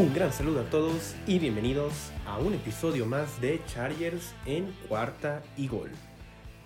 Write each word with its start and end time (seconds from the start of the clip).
Un 0.00 0.14
gran 0.14 0.32
saludo 0.32 0.60
a 0.60 0.70
todos 0.70 1.14
y 1.26 1.38
bienvenidos 1.38 1.92
a 2.24 2.38
un 2.38 2.54
episodio 2.54 3.04
más 3.04 3.38
de 3.38 3.60
Chargers 3.66 4.32
en 4.46 4.74
cuarta 4.88 5.42
y 5.58 5.68
gol, 5.68 5.90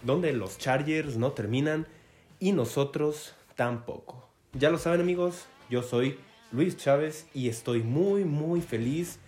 donde 0.04 0.32
los 0.32 0.56
Chargers 0.56 1.16
no 1.16 1.32
terminan 1.32 1.88
y 2.38 2.52
nosotros 2.52 3.34
tampoco. 3.56 4.28
Ya 4.52 4.70
lo 4.70 4.78
saben 4.78 5.00
amigos, 5.00 5.46
yo 5.68 5.82
soy 5.82 6.16
Luis 6.52 6.76
Chávez 6.76 7.26
y 7.34 7.48
estoy 7.48 7.82
muy 7.82 8.24
muy 8.24 8.60
feliz 8.60 9.18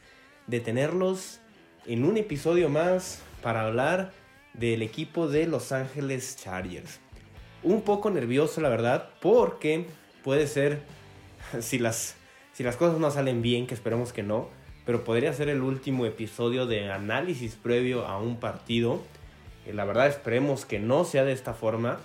de 0.47 0.61
tenerlos 0.61 1.41
en 1.85 2.05
un 2.05 2.17
episodio 2.17 2.69
más 2.69 3.23
para 3.43 3.63
hablar 3.63 4.13
del 4.55 4.83
equipo 4.83 5.27
de 5.27 5.49
Los 5.49 5.73
Ángeles 5.73 6.37
Chargers. 6.37 7.01
Un 7.65 7.83
poco 7.83 8.09
nervioso 8.11 8.61
la 8.61 8.69
verdad 8.69 9.11
porque 9.21 9.87
puede 10.23 10.47
ser 10.47 10.83
si 11.61 11.81
las 11.81 12.15
si 12.57 12.63
las 12.63 12.77
cosas 12.79 12.99
no 12.99 13.11
salen 13.11 13.43
bien, 13.43 13.67
que 13.67 13.75
esperemos 13.75 14.15
que 14.15 14.23
no, 14.23 14.49
pero 14.87 15.05
podría 15.05 15.31
ser 15.35 15.51
el 15.51 15.61
último 15.61 16.07
episodio 16.07 16.65
de 16.65 16.91
análisis 16.91 17.55
previo 17.55 18.07
a 18.07 18.19
un 18.19 18.37
partido. 18.37 19.03
Eh, 19.67 19.75
la 19.75 19.85
verdad 19.85 20.07
esperemos 20.07 20.65
que 20.65 20.79
no 20.79 21.05
sea 21.05 21.27
de 21.27 21.33
esta 21.33 21.53
forma. 21.53 21.99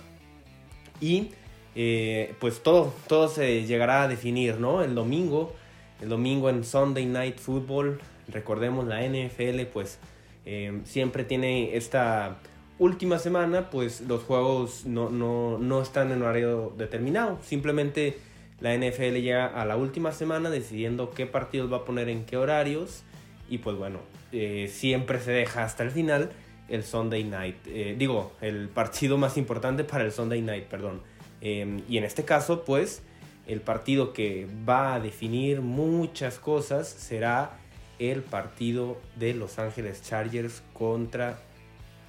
Y 1.00 1.30
eh, 1.74 2.34
pues 2.38 2.62
todo, 2.62 2.92
todo 3.06 3.28
se 3.28 3.64
llegará 3.64 4.02
a 4.02 4.08
definir, 4.08 4.58
¿no? 4.58 4.82
El 4.82 4.94
domingo, 4.94 5.54
el 6.02 6.10
domingo 6.10 6.50
en 6.50 6.64
Sunday 6.64 7.06
Night 7.06 7.38
Football, 7.38 7.98
recordemos 8.28 8.86
la 8.86 9.00
NFL, 9.00 9.62
pues 9.72 9.98
eh, 10.44 10.82
siempre 10.84 11.24
tiene 11.24 11.78
esta 11.78 12.36
última 12.78 13.18
semana, 13.18 13.70
pues 13.70 14.02
los 14.02 14.22
juegos 14.24 14.84
no, 14.84 15.08
no, 15.08 15.56
no 15.56 15.80
están 15.80 16.12
en 16.12 16.20
horario 16.20 16.74
determinado. 16.76 17.38
Simplemente 17.42 18.18
la 18.62 18.76
NFL 18.76 19.16
llega 19.16 19.46
a 19.46 19.64
la 19.64 19.76
última 19.76 20.12
semana 20.12 20.48
decidiendo 20.48 21.10
qué 21.10 21.26
partidos 21.26 21.70
va 21.72 21.78
a 21.78 21.84
poner 21.84 22.08
en 22.08 22.24
qué 22.24 22.36
horarios. 22.36 23.02
Y 23.48 23.58
pues 23.58 23.76
bueno, 23.76 23.98
eh, 24.30 24.70
siempre 24.72 25.20
se 25.20 25.32
deja 25.32 25.64
hasta 25.64 25.82
el 25.82 25.90
final 25.90 26.30
el 26.68 26.84
Sunday 26.84 27.24
Night. 27.24 27.56
Eh, 27.66 27.96
digo, 27.98 28.32
el 28.40 28.68
partido 28.68 29.18
más 29.18 29.36
importante 29.36 29.82
para 29.82 30.04
el 30.04 30.12
Sunday 30.12 30.40
Night, 30.42 30.66
perdón. 30.66 31.02
Em, 31.40 31.82
y 31.88 31.98
en 31.98 32.04
este 32.04 32.24
caso, 32.24 32.64
pues, 32.64 33.02
el 33.48 33.60
partido 33.60 34.12
que 34.12 34.46
va 34.66 34.94
a 34.94 35.00
definir 35.00 35.60
muchas 35.60 36.38
cosas 36.38 36.88
será 36.88 37.58
el 37.98 38.22
partido 38.22 38.96
de 39.16 39.34
Los 39.34 39.58
Ángeles 39.58 40.02
Chargers 40.02 40.62
contra 40.72 41.40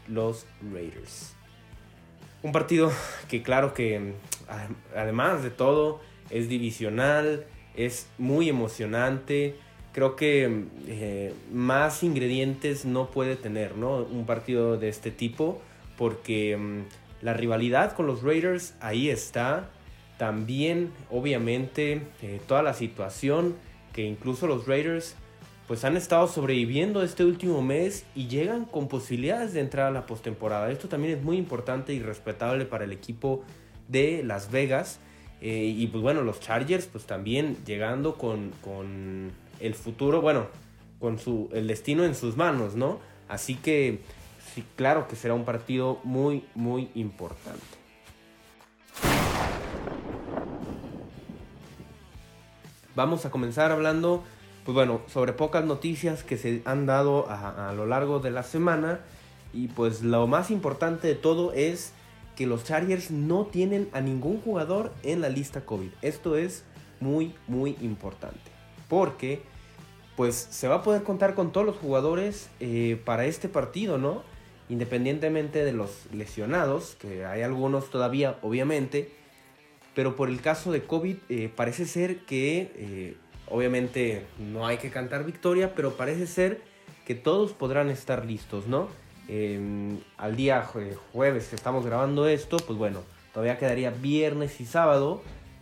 los 0.08 0.46
Raiders. 0.72 1.36
Un 2.44 2.52
partido 2.52 2.92
que 3.28 3.42
claro 3.42 3.74
que 3.74 4.14
además 4.96 5.42
de 5.42 5.50
todo 5.50 6.02
es 6.34 6.50
divisional, 6.50 7.46
es 7.76 8.08
muy 8.18 8.50
emocionante. 8.50 9.56
Creo 9.94 10.16
que 10.16 10.66
eh, 10.88 11.34
más 11.52 12.04
ingredientes 12.04 12.86
no 12.86 13.12
puede 13.12 13.36
tener 13.36 13.78
¿no? 13.78 13.98
un 13.98 14.26
partido 14.26 14.78
de 14.78 14.90
este 14.90 15.12
tipo 15.12 15.62
porque 15.96 16.58
mm, 16.58 16.82
la 17.22 17.34
rivalidad 17.34 17.94
con 17.94 18.08
los 18.08 18.24
Raiders 18.24 18.74
ahí 18.82 19.10
está. 19.10 19.70
También 20.18 20.92
obviamente 21.12 22.02
eh, 22.22 22.42
toda 22.48 22.64
la 22.64 22.74
situación 22.74 23.56
que 23.94 24.04
incluso 24.04 24.48
los 24.48 24.66
Raiders 24.66 25.16
pues 25.68 25.86
han 25.86 25.96
estado 25.96 26.28
sobreviviendo 26.28 27.04
este 27.04 27.24
último 27.24 27.62
mes 27.62 28.06
y 28.16 28.28
llegan 28.28 28.66
con 28.66 28.88
posibilidades 28.88 29.54
de 29.54 29.62
entrar 29.62 29.88
a 29.88 29.92
la 29.92 30.08
postemporada. 30.08 30.72
Esto 30.72 30.90
también 30.90 31.18
es 31.18 31.24
muy 31.24 31.38
importante 31.38 31.94
y 31.94 32.00
respetable 32.00 32.66
para 32.66 32.86
el 32.86 32.92
equipo 32.92 33.44
de 33.88 34.24
Las 34.24 34.52
Vegas 34.52 35.00
eh, 35.46 35.76
y 35.78 35.88
pues 35.88 36.02
bueno, 36.02 36.22
los 36.22 36.40
Chargers 36.40 36.86
pues 36.86 37.04
también 37.04 37.58
llegando 37.66 38.16
con, 38.16 38.54
el 39.60 39.76
futuro, 39.76 40.22
bueno, 40.22 40.48
con 41.02 41.20
su, 41.20 41.50
el 41.52 41.68
destino 41.68 42.06
en 42.06 42.16
sus 42.16 42.38
manos, 42.38 42.76
¿no? 42.76 43.02
Así 43.28 43.56
que 43.56 44.00
sí, 44.56 44.64
claro 44.78 45.06
que 45.10 45.18
será 45.18 45.34
un 45.34 45.44
partido 45.44 46.00
muy, 46.06 46.46
muy 46.56 46.90
importante. 46.96 47.60
Vamos 52.96 53.26
a 53.26 53.30
comenzar 53.30 53.74
hablando, 53.74 54.24
pues 54.64 54.74
bueno, 54.74 55.02
sobre 55.08 55.34
pocas 55.34 55.66
noticias 55.66 56.24
que 56.24 56.38
se 56.38 56.62
han 56.64 56.86
dado 56.86 57.30
a 57.30 57.74
lo 57.76 57.86
largo 57.86 58.20
de 58.20 58.32
la 58.32 58.44
semana. 58.44 59.02
Y 59.52 59.68
pues 59.68 60.04
lo 60.04 60.26
más 60.26 60.52
importante 60.52 61.10
de 61.10 61.16
todo 61.16 61.52
es 61.52 61.92
que 62.36 62.48
los 62.48 62.64
Chargers 62.64 63.12
no 63.12 63.46
tienen 63.46 63.90
a 63.94 64.02
ningún 64.02 64.42
jugador 64.42 64.92
en 65.04 65.22
la 65.22 65.30
lista 65.30 65.66
COVID. 65.66 65.90
Esto 66.02 66.36
es 66.38 66.64
muy, 67.00 67.36
muy 67.48 67.78
importante. 67.82 68.52
Porque, 68.88 69.42
pues, 70.16 70.36
se 70.36 70.68
va 70.68 70.76
a 70.76 70.84
poder 70.84 71.04
contar 71.04 71.36
con 71.36 71.52
todos 71.52 71.66
los 71.66 71.78
jugadores 71.78 72.50
eh, 72.60 73.00
para 73.06 73.26
este 73.26 73.50
partido, 73.50 73.98
¿no? 73.98 74.24
Independientemente 74.70 75.64
de 75.64 75.74
los 75.74 76.08
lesionados, 76.12 76.96
que 76.96 77.26
hay 77.26 77.42
algunos 77.42 77.90
todavía, 77.90 78.38
obviamente. 78.42 79.12
Pero 79.94 80.16
por 80.16 80.30
el 80.30 80.42
caso 80.42 80.72
de 80.72 80.84
COVID, 80.84 81.18
eh, 81.30 81.52
parece 81.56 81.86
ser 81.86 82.26
que, 82.26 82.72
eh, 82.76 83.18
obviamente, 83.48 84.26
no 84.40 84.66
hay 84.66 84.78
que 84.78 84.90
cantar 84.90 85.26
victoria, 85.26 85.76
pero 85.76 85.98
parece 85.98 86.26
ser 86.26 86.62
que 87.06 87.14
todos 87.14 87.52
podrán 87.52 87.90
estar 87.90 88.26
listos, 88.26 88.66
¿no? 88.68 88.88
Em, 89.28 90.00
al 90.18 90.36
día 90.36 90.68
jueves 91.12 91.48
que 91.48 91.56
estamos 91.56 91.86
grabando 91.86 92.28
esto, 92.28 92.58
pues 92.58 92.78
bueno, 92.78 93.02
todavía 93.34 93.58
quedaría 93.58 93.92
viernes 93.92 94.60
y 94.60 94.66
sábado 94.66 95.22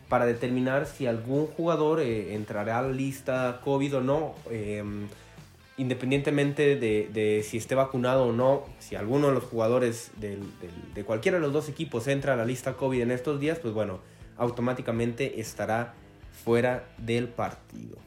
para 0.09 0.25
determinar 0.25 0.87
si 0.87 1.07
algún 1.07 1.47
jugador 1.47 2.01
eh, 2.01 2.33
entrará 2.33 2.79
a 2.79 2.81
la 2.81 2.91
lista 2.91 3.61
COVID 3.63 3.97
o 3.97 4.01
no. 4.01 4.35
Em, 4.49 5.07
independientemente 5.77 6.75
de, 6.75 7.45
si 7.47 7.57
esté 7.57 7.75
vacunado 7.75 8.25
o 8.25 8.31
no, 8.31 8.65
si 8.79 8.95
alguno 8.95 9.29
de 9.29 9.33
los 9.33 9.45
jugadores 9.45 10.11
de 10.19 11.03
cualquiera 11.05 11.37
de 11.37 11.41
los 11.41 11.53
dos 11.53 11.69
equipos 11.69 12.07
entra 12.07 12.33
a 12.33 12.35
la 12.35 12.45
lista 12.45 12.73
COVID 12.73 13.01
en 13.01 13.09
estos 13.09 13.39
días, 13.39 13.57
pues 13.57 13.73
bueno, 13.73 13.99
automáticamente 14.37 15.39
estará 15.39 15.93
fuera 16.43 16.87
del 16.97 17.27
partido. 17.29 17.97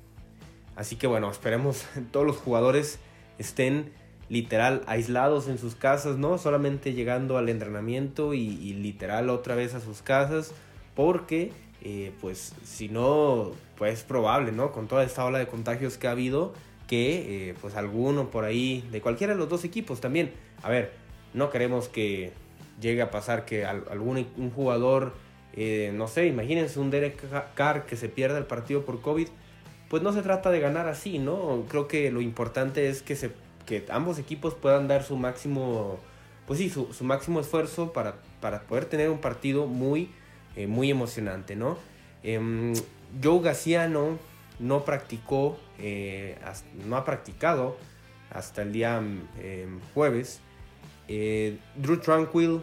Así 0.77 0.97
que 0.97 1.07
bueno, 1.07 1.31
esperemos 1.31 1.85
todos 2.11 2.27
los 2.27 2.37
jugadores 2.37 2.99
estén 3.39 3.93
literal 4.29 4.83
aislados 4.87 5.49
en 5.49 5.59
sus 5.59 5.75
casas, 5.75 6.17
¿no? 6.17 6.39
Solamente 6.39 6.95
llegando 6.95 7.37
al 7.39 7.49
entrenamiento 7.49 8.35
y, 8.35 8.73
literal 8.75 9.31
otra 9.31 9.55
vez 9.55 9.75
a 9.75 9.81
sus 9.81 10.03
casas, 10.03 10.53
porque 10.95 11.53
eh, 11.83 12.13
pues 12.21 12.55
si 12.65 12.89
no, 12.89 13.53
pues 13.77 13.95
es 13.95 14.03
probable, 14.05 14.53
¿no? 14.53 14.73
Con 14.73 14.89
toda 14.89 15.05
esta 15.05 15.25
ola 15.25 15.39
de 15.39 15.47
contagios 15.47 15.99
que 15.99 16.09
ha 16.09 16.13
habido, 16.13 16.55
que 16.87 17.51
eh, 17.51 17.55
pues 17.61 17.77
alguno 17.77 18.31
por 18.31 18.45
ahí, 18.45 18.87
de 18.91 19.01
cualquiera 19.01 19.35
de 19.35 19.39
los 19.39 19.49
dos 19.49 19.65
equipos 19.65 20.01
también, 20.01 20.33
a 20.63 20.71
ver, 20.71 20.93
no 21.35 21.51
queremos 21.51 21.89
que 21.89 22.33
llegue 22.81 23.03
a 23.03 23.11
pasar 23.11 23.45
que 23.45 23.65
algún 23.65 24.27
un 24.37 24.51
jugador, 24.51 25.15
eh, 25.53 25.93
no 25.95 26.09
sé, 26.09 26.27
imagínense 26.27 26.81
un 26.81 26.91
Derek 26.91 27.23
Carr 27.55 27.87
que 27.87 27.97
se 27.97 28.09
pierda 28.09 28.39
el 28.39 28.47
partido 28.47 28.85
por 28.85 29.01
COVID, 29.01 29.29
pues 29.89 30.03
no 30.03 30.13
se 30.13 30.23
trata 30.23 30.51
de 30.51 30.61
ganar 30.61 30.89
así, 30.89 31.19
¿no? 31.19 31.65
Creo 31.69 31.87
que 31.87 32.11
lo 32.11 32.21
importante 32.21 32.89
es 32.89 33.03
que 33.03 33.15
se 33.15 33.31
que 33.67 33.85
ambos 33.91 34.19
equipos 34.19 34.55
puedan 34.55 34.89
dar 34.89 35.03
su 35.05 35.17
máximo, 35.17 35.99
pues 36.47 36.59
sí, 36.59 36.71
su, 36.71 36.93
máximo 37.05 37.41
esfuerzo 37.41 37.93
para, 37.93 38.17
para, 38.41 38.63
poder 38.63 38.85
tener 38.87 39.11
un 39.11 39.19
partido 39.19 39.67
muy, 39.67 40.11
eh, 40.57 40.67
muy 40.67 40.91
emocionante, 40.91 41.57
¿no? 41.57 41.79
Eh, 42.23 42.73
Joe 43.23 43.41
Gaciano 43.41 44.19
no 44.59 44.85
practicó, 44.85 45.59
eh, 45.79 46.39
no 46.87 46.97
ha 46.97 47.05
practicado 47.05 47.77
hasta 48.31 48.63
el 48.63 48.73
día 48.73 48.99
em, 48.99 49.81
jueves. 49.95 50.41
Eh, 51.09 51.59
Drew 51.77 51.99
Tranquil 51.99 52.61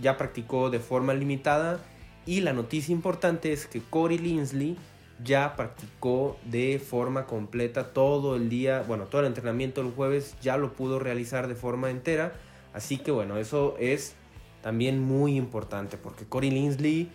ya 0.00 0.16
practicó 0.16 0.70
de 0.70 0.80
forma 0.80 1.14
limitada 1.14 1.80
y 2.26 2.40
la 2.40 2.52
noticia 2.52 2.92
importante 2.92 3.52
es 3.52 3.66
que 3.66 3.80
Corey 3.80 4.18
Linsley 4.18 4.76
ya 5.24 5.56
practicó 5.56 6.36
de 6.44 6.78
forma 6.78 7.26
completa 7.26 7.92
todo 7.92 8.36
el 8.36 8.48
día, 8.48 8.84
bueno, 8.86 9.04
todo 9.04 9.20
el 9.20 9.26
entrenamiento 9.26 9.80
el 9.80 9.90
jueves 9.92 10.36
ya 10.40 10.56
lo 10.56 10.72
pudo 10.72 10.98
realizar 10.98 11.48
de 11.48 11.54
forma 11.54 11.90
entera. 11.90 12.32
Así 12.72 12.98
que 12.98 13.10
bueno, 13.10 13.36
eso 13.36 13.76
es 13.78 14.14
también 14.62 15.00
muy 15.00 15.36
importante 15.36 15.96
porque 15.96 16.24
Corey 16.24 16.50
Linsley, 16.50 17.10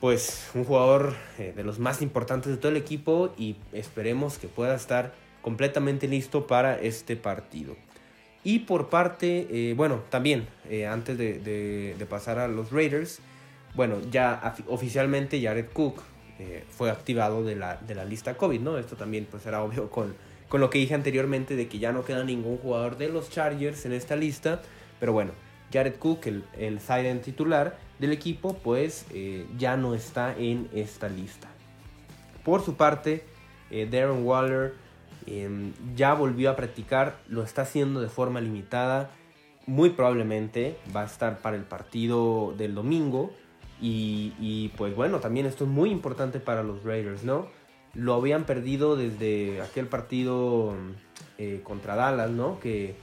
pues 0.00 0.50
un 0.54 0.64
jugador 0.64 1.14
eh, 1.38 1.52
de 1.54 1.64
los 1.64 1.78
más 1.78 2.02
importantes 2.02 2.50
de 2.50 2.58
todo 2.58 2.70
el 2.70 2.76
equipo 2.76 3.32
y 3.38 3.56
esperemos 3.72 4.38
que 4.38 4.48
pueda 4.48 4.74
estar 4.74 5.14
completamente 5.42 6.08
listo 6.08 6.46
para 6.46 6.78
este 6.78 7.16
partido. 7.16 7.76
Y 8.42 8.60
por 8.60 8.88
parte, 8.88 9.48
eh, 9.50 9.74
bueno, 9.74 10.02
también 10.08 10.46
eh, 10.68 10.86
antes 10.86 11.18
de, 11.18 11.94
de 11.98 12.06
pasar 12.06 12.38
a 12.38 12.48
los 12.48 12.70
Raiders, 12.70 13.20
bueno, 13.74 13.96
ya 14.10 14.54
oficialmente 14.68 15.40
Jared 15.40 15.66
Cook 15.72 16.02
eh, 16.38 16.64
fue 16.68 16.90
activado 16.90 17.44
de 17.44 17.56
la, 17.56 17.76
de 17.76 17.94
la, 17.94 18.04
lista 18.04 18.36
COVID, 18.36 18.60
¿no? 18.60 18.78
Esto 18.78 18.96
también 18.96 19.26
pues 19.30 19.46
era 19.46 19.62
obvio 19.62 19.90
con, 19.90 20.14
con 20.48 20.60
lo 20.60 20.70
que 20.70 20.78
dije 20.78 20.94
anteriormente 20.94 21.56
de 21.56 21.68
que 21.68 21.78
ya 21.78 21.92
no 21.92 22.04
queda 22.04 22.24
ningún 22.24 22.58
jugador 22.58 22.96
de 22.98 23.08
los 23.08 23.30
Chargers 23.30 23.86
en 23.86 23.92
esta 23.92 24.16
lista, 24.16 24.60
pero 25.00 25.12
bueno, 25.12 25.32
Jared 25.72 25.96
Cook, 25.96 26.26
el, 26.26 26.44
el 26.58 26.80
end 26.88 27.22
titular 27.22 27.78
del 27.98 28.12
equipo, 28.12 28.54
pues 28.54 29.06
eh, 29.12 29.46
ya 29.58 29.76
no 29.76 29.94
está 29.94 30.36
en 30.36 30.68
esta 30.74 31.08
lista. 31.08 31.48
Por 32.44 32.64
su 32.64 32.76
parte, 32.76 33.24
eh, 33.70 33.88
Darren 33.90 34.24
Waller 34.24 34.86
Em, 35.26 35.72
ya 35.96 36.14
volvió 36.14 36.50
a 36.50 36.56
practicar, 36.56 37.18
lo 37.28 37.42
está 37.42 37.62
haciendo 37.62 38.00
de 38.00 38.08
forma 38.08 38.40
limitada. 38.40 39.10
Muy 39.66 39.90
probablemente 39.90 40.76
va 40.94 41.02
a 41.02 41.06
estar 41.06 41.38
para 41.38 41.56
el 41.56 41.64
partido 41.64 42.54
del 42.56 42.74
domingo. 42.74 43.32
Y, 43.80 44.72
pues 44.76 44.94
bueno, 44.94 45.20
también 45.20 45.46
esto 45.46 45.64
es 45.64 45.70
muy 45.70 45.90
importante 45.90 46.40
para 46.40 46.62
los 46.62 46.82
Raiders, 46.82 47.24
¿no? 47.24 47.46
Lo 47.94 48.14
habían 48.14 48.44
perdido 48.44 48.96
desde 48.96 49.60
aquel 49.62 49.86
partido 49.86 50.74
eh, 51.38 51.60
contra 51.62 51.96
Dallas, 51.96 52.30
¿no? 52.30 52.58
Que, 52.60 52.96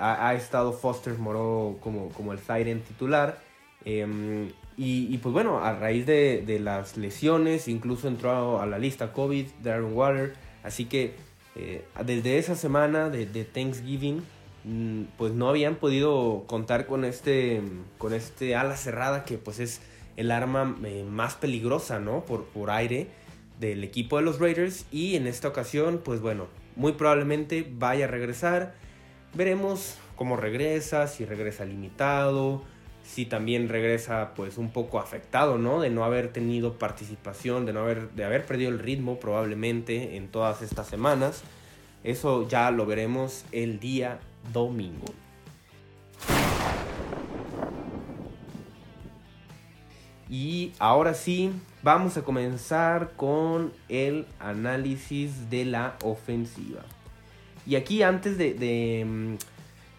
ha, 0.00 0.32
estado 0.34 0.72
Foster 0.72 1.18
Moreau 1.18 1.78
como, 1.80 2.08
como 2.10 2.32
el 2.32 2.38
Siren 2.38 2.80
titular. 2.80 3.38
Em, 3.84 4.50
y, 4.76 5.18
pues 5.18 5.32
bueno, 5.32 5.58
a 5.62 5.74
raíz 5.74 6.06
de, 6.06 6.58
las 6.60 6.96
lesiones, 6.96 7.68
incluso 7.68 8.08
entró 8.08 8.60
a 8.60 8.66
la 8.66 8.78
lista 8.78 9.12
COVID, 9.12 9.46
Darren 9.62 9.94
Waller. 9.94 10.34
Así 10.62 10.86
que 10.86 11.14
eh, 11.56 11.84
desde 12.04 12.38
esa 12.38 12.56
semana 12.56 13.10
de, 13.10 13.44
Thanksgiving, 13.44 14.22
pues 15.18 15.32
no 15.32 15.48
habían 15.48 15.76
podido 15.76 16.44
contar 16.46 16.86
con 16.86 17.04
este, 17.04 17.62
con 17.98 18.14
este 18.14 18.54
ala 18.54 18.76
cerrada 18.76 19.24
que 19.24 19.38
pues 19.38 19.58
es 19.58 19.80
el 20.16 20.30
arma 20.30 20.76
eh, 20.84 21.04
más 21.08 21.34
peligrosa, 21.34 21.98
¿no? 21.98 22.24
Por, 22.24 22.44
por 22.44 22.70
aire 22.70 23.08
del 23.58 23.82
equipo 23.82 24.18
de 24.18 24.22
los 24.22 24.38
Raiders. 24.38 24.86
Y 24.92 25.16
en 25.16 25.26
esta 25.26 25.48
ocasión, 25.48 26.00
pues 26.04 26.20
bueno, 26.20 26.46
muy 26.76 26.92
probablemente 26.92 27.66
vaya 27.76 28.04
a 28.04 28.08
regresar. 28.08 28.74
Veremos 29.34 29.96
cómo 30.16 30.36
regresa, 30.36 31.08
si 31.08 31.24
regresa 31.24 31.64
limitado, 31.64 32.62
si 33.02 33.26
también 33.26 33.68
regresa 33.68 34.32
pues 34.34 34.58
un 34.58 34.70
poco 34.70 35.00
afectado, 35.00 35.58
¿no? 35.58 35.80
De 35.80 35.90
no 35.90 36.04
haber 36.04 36.32
tenido 36.32 36.78
participación, 36.78 37.66
de 37.66 37.72
no 37.72 37.80
haber, 37.80 38.10
de 38.10 38.24
haber 38.24 38.46
perdido 38.46 38.70
el 38.70 38.78
ritmo 38.78 39.18
probablemente 39.18 40.16
en 40.16 40.28
todas 40.28 40.62
estas 40.62 40.86
semanas. 40.86 41.42
Eso 42.04 42.48
ya 42.48 42.70
lo 42.70 42.86
veremos 42.86 43.44
el 43.52 43.80
día 43.80 44.20
domingo. 44.52 45.06
Y 50.28 50.72
ahora 50.78 51.12
sí, 51.12 51.52
vamos 51.82 52.16
a 52.16 52.22
comenzar 52.22 53.12
con 53.16 53.72
el 53.90 54.26
análisis 54.40 55.50
de 55.50 55.66
la 55.66 55.96
ofensiva. 56.02 56.80
Y 57.66 57.76
aquí 57.76 58.02
antes 58.02 58.38
de, 58.38 59.04
mm, 59.06 59.34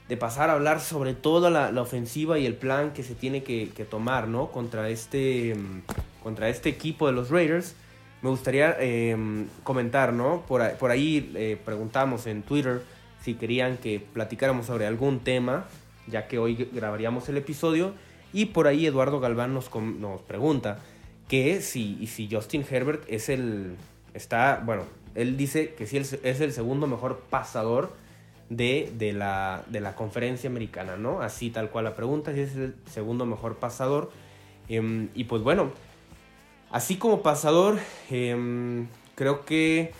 de 0.09 0.17
pasar 0.17 0.49
a 0.49 0.53
hablar 0.53 0.79
sobre 0.81 1.13
toda 1.13 1.49
la, 1.49 1.81
ofensiva 1.81 2.39
y 2.39 2.45
el 2.45 2.55
plan 2.55 2.93
que 2.93 3.03
se 3.03 3.15
tiene 3.15 3.43
que, 3.43 3.87
tomar, 3.89 4.27
¿no? 4.27 4.51
Contra 4.51 4.89
este, 4.89 5.55
mm, 5.55 5.81
contra 6.23 6.49
este 6.49 6.69
equipo 6.69 7.07
de 7.07 7.13
los 7.13 7.29
Raiders. 7.29 7.75
Me 8.21 8.29
gustaría 8.29 8.75
em, 8.79 9.47
comentar, 9.63 10.13
¿no? 10.13 10.43
Por, 10.47 10.61
ahí 10.61 11.31
eh, 11.35 11.57
preguntamos 11.63 12.25
en 12.27 12.41
Twitter 12.41 12.81
si 13.23 13.35
querían 13.35 13.77
que 13.77 13.99
platicáramos 13.99 14.65
sobre 14.65 14.85
algún 14.85 15.21
tema, 15.21 15.65
ya 16.07 16.27
que 16.27 16.37
hoy 16.37 16.69
grabaríamos 16.73 17.29
el 17.29 17.37
episodio. 17.37 17.93
Y 18.33 18.47
por 18.47 18.67
ahí 18.67 18.85
Eduardo 18.85 19.19
Galván 19.19 19.53
nos, 19.53 19.73
nos 19.73 20.21
pregunta 20.21 20.79
que 21.27 21.61
si, 21.61 22.05
si 22.07 22.29
Justin 22.29 22.65
Herbert 22.69 23.03
es 23.07 23.29
el... 23.29 23.75
Está, 24.13 24.61
bueno, 24.65 24.83
él 25.15 25.37
dice 25.37 25.73
que 25.73 25.87
sí 25.87 25.97
es 25.97 26.41
el 26.41 26.51
segundo 26.51 26.85
mejor 26.87 27.23
pasador 27.29 27.93
de, 28.49 29.13
la, 29.15 29.63
de 29.67 29.81
la 29.81 29.95
conferencia 29.95 30.49
americana, 30.49 30.97
¿no? 30.97 31.21
Así 31.21 31.49
tal 31.49 31.69
cual 31.69 31.85
la 31.85 31.95
pregunta, 31.95 32.33
si 32.33 32.41
es 32.41 32.55
el 32.55 32.75
segundo 32.91 33.25
mejor 33.25 33.57
pasador. 33.57 34.11
Em, 34.67 35.09
y 35.13 35.25
pues 35.25 35.41
bueno, 35.41 35.71
así 36.71 36.97
como 36.97 37.21
pasador, 37.21 37.79
em, 38.09 38.87
creo 39.15 39.45
que 39.45 39.93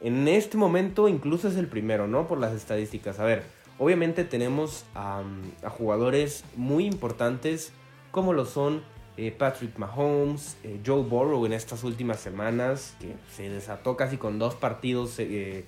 en 0.00 0.28
este 0.28 0.56
momento 0.56 1.08
incluso 1.08 1.48
es 1.48 1.56
el 1.56 1.66
primero, 1.66 2.06
¿no? 2.06 2.26
Por 2.26 2.38
las 2.38 2.52
estadísticas. 2.52 3.18
A 3.18 3.24
ver, 3.24 3.42
obviamente 3.78 4.24
tenemos 4.24 4.84
a, 4.94 5.22
jugadores 5.70 6.44
muy 6.56 6.86
importantes 6.86 7.72
como 8.10 8.32
lo 8.32 8.46
son 8.46 8.82
eh, 9.16 9.34
Patrick 9.36 9.76
Mahomes, 9.78 10.56
eh, 10.62 10.80
Joe 10.84 11.02
Burrow 11.02 11.44
en 11.44 11.52
estas 11.52 11.82
últimas 11.84 12.20
semanas, 12.20 12.96
que 13.00 13.14
se 13.34 13.50
desató 13.50 13.96
casi 13.96 14.16
con 14.16 14.38
dos 14.38 14.54
partidos 14.54 15.18
eh, 15.18 15.64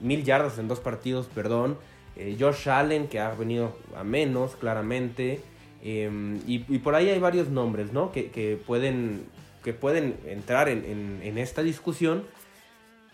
mil 0.00 0.24
yardas 0.24 0.58
en 0.58 0.68
dos 0.68 0.80
partidos, 0.80 1.26
perdón. 1.26 1.76
Josh 2.40 2.70
Allen, 2.70 3.08
que 3.08 3.20
ha 3.20 3.34
venido 3.34 3.76
a 3.94 4.02
menos, 4.02 4.56
claramente. 4.56 5.42
Em, 5.82 6.40
y, 6.46 6.58
por 6.78 6.94
ahí 6.94 7.10
hay 7.10 7.18
varios 7.18 7.50
nombres, 7.50 7.92
¿no? 7.92 8.10
Que, 8.10 8.58
pueden, 8.66 9.26
que 9.62 9.74
pueden 9.74 10.16
entrar 10.26 10.70
en, 10.70 11.36
esta 11.36 11.62
discusión. 11.62 12.24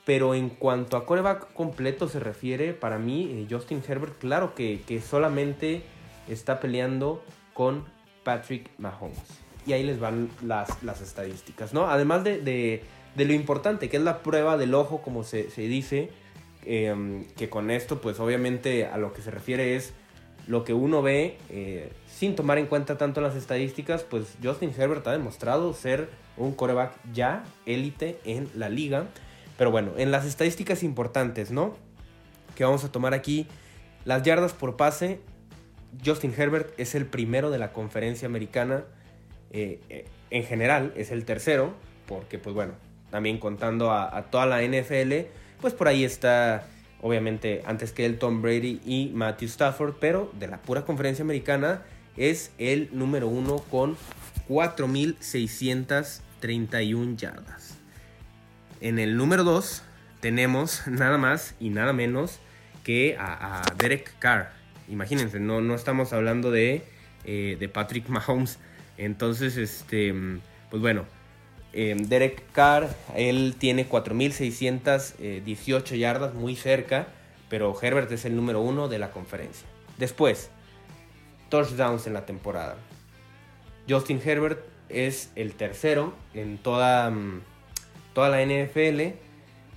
Pero 0.05 0.35
en 0.35 0.49
cuanto 0.49 0.97
a 0.97 1.07
coreback 1.07 1.53
completo 1.53 2.09
se 2.09 2.19
refiere, 2.19 2.73
para 2.73 2.99
mí, 2.99 3.31
eh, 3.31 3.47
Justin 3.49 3.83
Herbert, 3.87 4.19
claro 4.19 4.55
que, 4.55 5.01
solamente 5.07 5.83
está 6.29 6.61
peleando 6.61 7.23
con 7.55 7.85
Patrick 8.25 8.71
Mahomes. 8.79 9.19
Y 9.67 9.75
ahí 9.75 9.85
les 9.85 10.01
van 10.01 10.31
las, 10.43 10.83
las 10.83 11.01
estadísticas, 11.01 11.73
¿no? 11.73 11.89
Además 11.89 12.25
de, 12.25 12.83
lo 13.17 13.33
importante, 13.33 13.89
que 13.89 13.97
es 13.97 14.03
la 14.03 14.23
prueba 14.23 14.57
del 14.57 14.75
ojo, 14.75 15.03
como 15.03 15.23
se, 15.23 15.51
se 15.51 15.63
dice 15.63 16.11
Em, 16.65 17.25
que 17.37 17.51
con 17.51 17.73
esto 17.73 18.01
pues 18.01 18.21
obviamente 18.21 18.87
a 18.87 18.97
lo 18.97 19.13
que 19.13 19.21
se 19.21 19.33
refiere 19.33 19.75
es 19.75 19.95
lo 20.47 20.63
que 20.63 20.75
uno 20.75 21.03
ve 21.03 21.37
eh, 21.51 21.91
sin 22.07 22.37
tomar 22.37 22.59
en 22.59 22.67
cuenta 22.67 22.97
tanto 22.99 23.21
las 23.21 23.35
estadísticas, 23.35 24.05
pues 24.05 24.37
Justin 24.43 24.73
Herbert 24.77 25.05
ha 25.09 25.13
demostrado 25.13 25.73
ser 25.73 26.09
un 26.37 26.53
coreback 26.53 26.93
ya 27.13 27.43
élite 27.67 28.21
en 28.25 28.49
la 28.55 28.69
liga. 28.69 29.07
Pero 29.57 29.71
bueno, 29.71 29.93
en 29.97 30.11
las 30.11 30.27
estadísticas 30.27 30.83
importantes, 30.83 31.51
¿no? 31.51 31.77
Que 32.55 32.65
vamos 32.65 32.85
a 32.85 32.93
tomar 32.93 33.15
aquí, 33.15 33.47
las 34.05 34.23
yardas 34.23 34.53
por 34.53 34.77
pase, 34.77 35.21
Justin 36.05 36.35
Herbert 36.37 36.73
es 36.79 36.95
el 36.95 37.07
primero 37.07 37.51
de 37.51 37.59
la 37.59 37.73
conferencia 37.73 38.27
americana. 38.27 38.85
Eh, 39.51 39.81
eh, 39.91 40.05
en 40.31 40.45
general 40.45 40.93
es 40.97 41.11
el 41.11 41.25
tercero, 41.25 41.75
porque 42.07 42.39
pues 42.39 42.55
bueno, 42.55 42.75
también 43.11 43.39
contando 43.39 43.91
a, 43.91 44.17
a 44.17 44.31
toda 44.31 44.47
la 44.47 44.63
NFL, 44.63 45.27
pues 45.61 45.75
por 45.75 45.89
ahí 45.89 46.05
está, 46.05 46.67
obviamente, 47.03 47.63
antes 47.67 47.93
que 47.93 48.07
el 48.07 48.19
Tom 48.19 48.43
Brady 48.43 48.81
y 48.85 49.11
Matthew 49.15 49.49
Stafford, 49.49 49.95
pero 50.01 50.31
de 50.39 50.49
la 50.49 50.63
pura 50.63 50.85
conferencia 50.85 51.23
americana 51.23 51.83
es 52.17 52.53
el 52.59 52.89
número 52.93 53.29
uno 53.29 53.59
con 53.71 53.97
4.631 54.49 57.17
yardas. 57.17 57.72
En 58.83 58.99
el 58.99 59.17
número 59.17 59.45
2 59.45 59.83
tenemos 60.21 60.83
nada 60.87 61.17
más 61.17 61.55
y 61.59 61.71
nada 61.71 61.95
menos 61.95 62.39
que 62.85 63.17
a, 63.19 63.63
Derek 63.79 64.13
Carr. 64.19 64.53
Imagínense, 64.89 65.41
no, 65.41 65.63
no 65.63 65.75
estamos 65.75 66.13
hablando 66.13 66.51
de, 66.51 66.85
eh, 67.25 67.57
de 67.59 67.69
Patrick 67.71 68.07
Mahomes. 68.09 68.59
Entonces, 68.99 69.57
este, 69.57 70.15
pues 70.69 70.83
bueno, 70.83 71.07
Em, 71.73 72.07
Derek 72.07 72.43
Carr, 72.53 72.95
él 73.17 73.57
tiene 73.59 73.89
4.618 73.89 75.97
yardas, 75.97 76.35
muy 76.35 76.55
cerca, 76.55 77.07
pero 77.49 77.75
Herbert 77.81 78.13
es 78.13 78.27
el 78.27 78.37
número 78.37 78.61
uno 78.61 78.89
de 78.89 78.99
la 78.99 79.11
conferencia. 79.11 79.67
Después, 79.97 80.51
touchdowns 81.49 82.07
en 82.07 82.13
la 82.13 82.27
temporada. 82.27 82.77
Justin 83.89 84.21
Herbert 84.23 84.63
es 84.91 85.31
el 85.35 85.55
tercero 85.55 86.13
en 86.35 86.59
toda, 86.59 87.09
mm, 87.11 87.41
toda 88.13 88.29
la 88.29 88.45
NFL, 88.45 89.17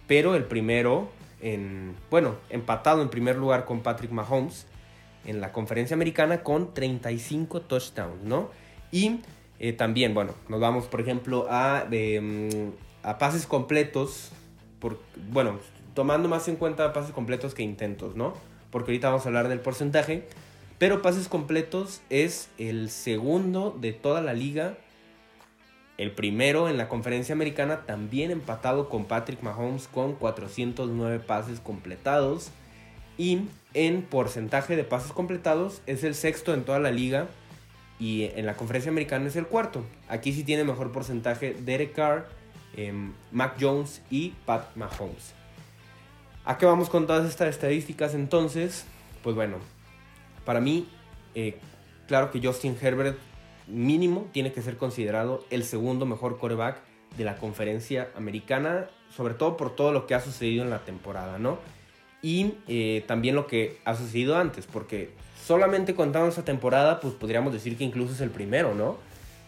pero 0.07 0.35
el 0.35 0.45
primero 0.45 1.09
en, 1.41 1.95
bueno, 2.09 2.35
empatado 2.49 3.01
en 3.01 3.09
primer 3.09 3.35
lugar 3.35 3.65
con 3.65 3.81
Patrick 3.81 4.11
Mahomes 4.11 4.67
en 5.25 5.41
la 5.41 5.51
conferencia 5.51 5.95
americana 5.95 6.43
con 6.43 6.73
35 6.73 7.61
touchdowns, 7.61 8.23
¿no? 8.23 8.49
Y 8.91 9.21
eh, 9.59 9.73
también, 9.73 10.13
bueno, 10.13 10.33
nos 10.49 10.59
vamos, 10.59 10.85
por 10.85 11.01
ejemplo, 11.01 11.47
a, 11.49 11.85
mm, 11.89 12.69
a 13.03 13.17
pases 13.17 13.45
completos. 13.45 14.31
Por, 14.79 14.99
bueno, 15.29 15.59
tomando 15.93 16.29
más 16.29 16.47
en 16.47 16.55
cuenta 16.55 16.93
pases 16.93 17.11
completos 17.11 17.53
que 17.53 17.63
intentos, 17.63 18.15
¿no? 18.15 18.33
Porque 18.71 18.91
ahorita 18.91 19.09
vamos 19.09 19.25
a 19.25 19.29
hablar 19.29 19.47
del 19.47 19.59
porcentaje. 19.59 20.27
Pero 20.77 21.01
pases 21.01 21.29
completos 21.29 22.01
es 22.09 22.49
el 22.57 22.89
segundo 22.89 23.75
de 23.79 23.93
toda 23.93 24.21
la 24.21 24.33
liga. 24.33 24.77
El 25.97 26.11
primero 26.11 26.67
en 26.67 26.77
la 26.77 26.89
conferencia 26.89 27.33
americana, 27.33 27.85
también 27.85 28.31
empatado 28.31 28.89
con 28.89 29.05
Patrick 29.05 29.41
Mahomes 29.41 29.87
con 29.87 30.13
409 30.15 31.19
pases 31.19 31.59
completados. 31.59 32.51
Y 33.17 33.43
en 33.73 34.01
porcentaje 34.01 34.75
de 34.75 34.83
pases 34.83 35.13
completados 35.13 35.81
es 35.85 36.03
el 36.03 36.15
sexto 36.15 36.53
en 36.53 36.63
toda 36.63 36.79
la 36.79 36.91
liga 36.91 37.27
y 37.97 38.23
en 38.35 38.45
la 38.45 38.55
conferencia 38.55 38.91
americana 38.91 39.27
es 39.27 39.37
el 39.37 39.47
cuarto. 39.47 39.85
Aquí 40.09 40.33
sí 40.33 40.43
tiene 40.43 40.65
mejor 40.65 40.91
porcentaje 40.91 41.53
Derek 41.53 41.93
Carr, 41.93 42.27
em, 42.75 43.13
Mac 43.31 43.55
Jones 43.59 44.01
y 44.09 44.33
Pat 44.45 44.75
Mahomes. 44.75 45.33
¿A 46.43 46.57
qué 46.57 46.65
vamos 46.65 46.89
con 46.89 47.07
todas 47.07 47.27
estas 47.27 47.49
estadísticas 47.49 48.13
entonces? 48.13 48.85
Pues 49.23 49.35
bueno, 49.35 49.57
para 50.43 50.59
mí, 50.59 50.87
eh, 51.33 51.57
claro 52.07 52.31
que 52.31 52.45
Justin 52.45 52.77
Herbert 52.79 53.17
mínimo 53.67 54.27
tiene 54.31 54.51
que 54.51 54.61
ser 54.61 54.77
considerado 54.77 55.43
el 55.49 55.63
segundo 55.63 56.05
mejor 56.05 56.37
coreback 56.37 56.81
de 57.17 57.23
la 57.23 57.37
conferencia 57.37 58.09
americana, 58.15 58.87
sobre 59.15 59.33
todo 59.33 59.57
por 59.57 59.75
todo 59.75 59.91
lo 59.91 60.07
que 60.07 60.15
ha 60.15 60.21
sucedido 60.21 60.63
en 60.63 60.69
la 60.69 60.79
temporada, 60.79 61.39
¿no? 61.39 61.59
Y 62.21 62.55
eh, 62.67 63.03
también 63.07 63.35
lo 63.35 63.47
que 63.47 63.77
ha 63.85 63.95
sucedido 63.95 64.37
antes, 64.37 64.65
porque 64.65 65.11
solamente 65.45 65.95
contando 65.95 66.29
esa 66.29 66.43
temporada, 66.43 66.99
pues 66.99 67.13
podríamos 67.13 67.53
decir 67.53 67.77
que 67.77 67.83
incluso 67.83 68.13
es 68.13 68.21
el 68.21 68.31
primero, 68.31 68.73
¿no? 68.73 68.97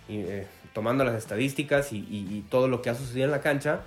Y, 0.08 0.20
eh, 0.20 0.48
tomando 0.74 1.04
las 1.04 1.16
estadísticas 1.16 1.92
y, 1.92 2.46
todo 2.50 2.68
lo 2.68 2.82
que 2.82 2.92
ha 2.92 2.96
sucedido 2.96 3.26
en 3.26 3.32
la 3.32 3.42
cancha, 3.42 3.82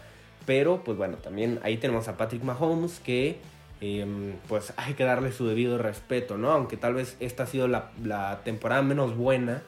pero 0.44 0.82
pues 0.82 0.98
bueno, 0.98 1.18
también 1.18 1.60
ahí 1.62 1.76
tenemos 1.76 2.08
a 2.08 2.16
Patrick 2.16 2.42
Mahomes 2.42 2.98
que 2.98 3.38
em, 3.80 4.32
pues 4.48 4.72
hay 4.76 4.94
que 4.94 5.04
darle 5.04 5.30
su 5.30 5.46
debido 5.46 5.78
respeto, 5.78 6.36
¿no? 6.36 6.50
Aunque 6.50 6.76
tal 6.76 6.94
vez 6.94 7.16
esta 7.20 7.44
ha 7.44 7.46
sido 7.46 7.68
la 7.68 8.40
temporada 8.44 8.82
menos 8.82 9.16
buena 9.16 9.62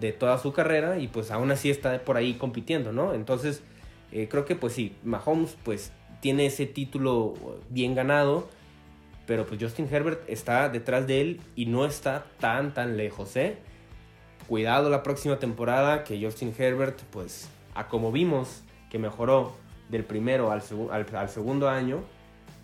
de 0.00 0.12
toda 0.12 0.38
su 0.38 0.52
carrera 0.52 0.98
y 0.98 1.08
pues 1.08 1.30
aún 1.30 1.50
así 1.50 1.70
está 1.70 2.02
por 2.04 2.16
ahí 2.16 2.34
compitiendo, 2.34 2.92
¿no? 2.92 3.14
Entonces 3.14 3.62
eh, 4.10 4.28
creo 4.28 4.44
que 4.44 4.56
pues 4.56 4.72
sí, 4.72 4.96
Mahomes 5.04 5.56
pues 5.62 5.92
tiene 6.20 6.46
ese 6.46 6.66
título 6.66 7.34
bien 7.68 7.94
ganado, 7.94 8.48
pero 9.26 9.46
pues 9.46 9.62
Justin 9.62 9.88
Herbert 9.90 10.22
está 10.28 10.68
detrás 10.68 11.06
de 11.06 11.20
él 11.20 11.40
y 11.54 11.66
no 11.66 11.84
está 11.84 12.26
tan 12.40 12.74
tan 12.74 12.96
lejos, 12.96 13.36
¿eh? 13.36 13.58
Cuidado 14.48 14.90
la 14.90 15.02
próxima 15.02 15.38
temporada 15.38 16.02
que 16.02 16.20
Justin 16.20 16.54
Herbert 16.58 17.00
pues 17.10 17.48
a 17.74 17.86
como 17.88 18.10
vimos 18.10 18.62
que 18.90 18.98
mejoró 18.98 19.54
del 19.90 20.04
primero 20.04 20.50
al, 20.50 20.62
al 20.90 21.28
segundo 21.28 21.68
año, 21.68 22.02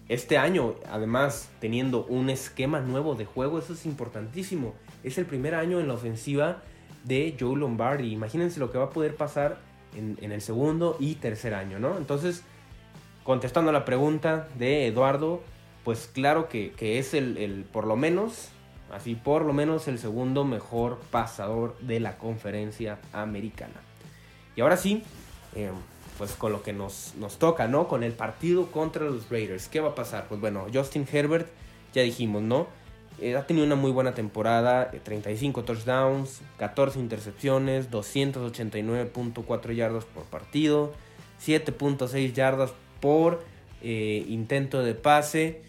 este 0.08 0.38
año, 0.38 0.76
además, 0.88 1.50
teniendo 1.58 2.04
un 2.06 2.30
esquema 2.30 2.78
nuevo 2.80 3.16
de 3.16 3.24
juego, 3.24 3.58
eso 3.58 3.72
es 3.72 3.86
importantísimo. 3.86 4.74
Es 5.02 5.18
el 5.18 5.26
primer 5.26 5.56
año 5.56 5.80
en 5.80 5.88
la 5.88 5.94
ofensiva 5.94 6.62
de 7.06 7.36
Joe 7.38 7.56
Lombardi. 7.56 8.12
Imagínense 8.12 8.60
lo 8.60 8.70
que 8.70 8.78
va 8.78 8.84
a 8.84 8.90
poder 8.90 9.16
pasar 9.16 9.58
en, 9.94 10.32
el 10.32 10.42
segundo 10.42 10.96
y 11.00 11.14
tercer 11.14 11.54
año, 11.54 11.78
¿no? 11.78 11.96
Entonces, 11.96 12.42
contestando 13.25 13.72
la 13.72 13.84
pregunta 13.84 14.48
de 14.58 14.86
Eduardo, 14.86 15.42
pues 15.84 16.10
claro 16.12 16.48
que, 16.48 16.75
es 16.78 17.14
el, 17.14 17.64
por 17.72 17.86
lo 17.86 17.96
menos, 17.96 18.48
así 18.92 19.14
por 19.14 19.44
lo 19.44 19.52
menos 19.52 19.88
el 19.88 19.98
segundo 19.98 20.44
mejor 20.44 20.98
pasador 21.10 21.78
de 21.78 22.00
la 22.00 22.18
conferencia 22.18 22.98
americana. 23.12 23.80
Y 24.56 24.60
ahora 24.60 24.76
sí, 24.76 25.02
eh, 25.54 25.70
pues 26.18 26.32
con 26.32 26.52
lo 26.52 26.62
que 26.62 26.72
nos, 26.72 27.14
nos 27.18 27.38
toca, 27.38 27.68
¿no? 27.68 27.88
Con 27.88 28.02
el 28.02 28.12
partido 28.12 28.66
contra 28.70 29.04
los 29.04 29.30
Raiders. 29.30 29.68
¿Qué 29.68 29.80
va 29.80 29.90
a 29.90 29.94
pasar? 29.94 30.26
Pues 30.28 30.40
bueno, 30.40 30.66
Justin 30.72 31.06
Herbert, 31.10 31.46
ya 31.92 32.02
dijimos, 32.02 32.42
¿no? 32.42 32.66
Eh, 33.18 33.35
ha 33.37 33.46
tenido 33.46 33.64
una 33.64 33.76
muy 33.76 33.90
buena 33.90 34.14
temporada, 34.14 34.90
35 34.90 35.61
eh, 35.61 35.62
touchdowns, 35.64 36.42
14 36.58 36.99
intercepciones, 37.00 37.90
289.4 37.90 39.75
yardas 39.75 40.04
por 40.04 40.25
partido, 40.25 40.92
7.6 41.44 42.32
yardas 42.35 42.73
por 43.00 43.42
eh, 43.82 44.25
intento 44.28 44.82
de 44.82 44.94
pase. 44.94 45.62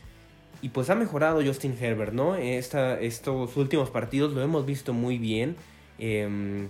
Y 0.62 0.70
pues 0.70 0.90
ha 0.90 0.96
mejorado 0.96 1.42
Justin 1.46 1.78
Herbert, 1.80 2.14
¿no? 2.14 2.36
Esta, 2.36 3.00
estos 3.00 3.56
últimos 3.56 3.92
partidos 3.92 4.34
lo 4.34 4.42
hemos 4.42 4.66
visto 4.66 4.92
muy 4.92 5.18
bien. 5.18 5.56
Em, 6.00 6.70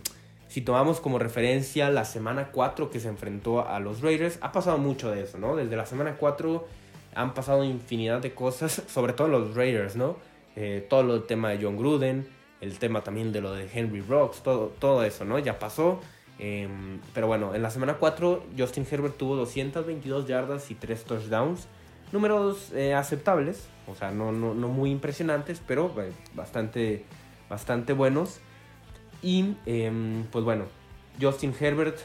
si 0.50 0.62
tomamos 0.62 1.00
como 1.00 1.20
referencia 1.20 1.90
la 1.90 2.06
semana 2.06 2.50
4 2.52 2.90
que 2.90 3.00
se 3.00 3.08
enfrentó 3.08 3.68
a 3.68 3.80
los 3.80 4.02
Raiders, 4.02 4.38
ha 4.42 4.52
pasado 4.52 4.78
mucho 4.78 5.10
de 5.10 5.24
eso, 5.24 5.38
¿no? 5.38 5.56
Desde 5.56 5.76
la 5.76 5.86
semana 5.86 6.18
4 6.18 6.68
han 7.16 7.34
pasado 7.34 7.64
infinidad 7.64 8.22
de 8.22 8.34
cosas, 8.34 8.84
sobre 8.88 9.14
todo 9.14 9.30
los 9.30 9.56
Raiders, 9.56 9.96
¿no? 9.96 10.18
Eh, 10.60 10.84
todo 10.90 11.16
el 11.16 11.24
tema 11.28 11.52
de 11.52 11.64
John 11.64 11.78
Gruden, 11.78 12.28
el 12.62 12.80
tema 12.80 13.04
también 13.04 13.32
de 13.32 13.42
lo 13.42 13.54
de 13.54 13.70
Henry 13.72 14.02
Rocks, 14.02 14.42
todo, 14.42 14.74
todo 14.80 15.04
eso, 15.04 15.24
¿no? 15.24 15.38
Ya 15.38 15.60
pasó. 15.60 16.02
Em, 16.40 17.00
pero 17.14 17.28
bueno, 17.28 17.54
en 17.54 17.62
la 17.62 17.70
semana 17.70 17.98
4 18.00 18.44
Justin 18.58 18.86
Herbert 18.90 19.18
tuvo 19.18 19.36
222 19.36 20.26
yardas 20.26 20.72
y 20.72 20.74
3 20.74 21.04
touchdowns. 21.04 21.68
Números 22.12 22.72
eh, 22.74 22.96
aceptables, 22.96 23.68
o 23.86 23.94
sea, 23.94 24.10
no, 24.10 24.32
no, 24.32 24.56
no, 24.56 24.68
muy 24.68 24.90
impresionantes, 24.90 25.62
pero 25.68 25.94
eh, 26.02 26.12
bastante, 26.34 27.06
bastante 27.48 27.94
buenos. 27.94 28.40
Y 29.22 29.58
em, 29.68 30.24
pues 30.32 30.44
bueno, 30.44 30.66
Justin 31.22 31.54
Herbert 31.60 32.00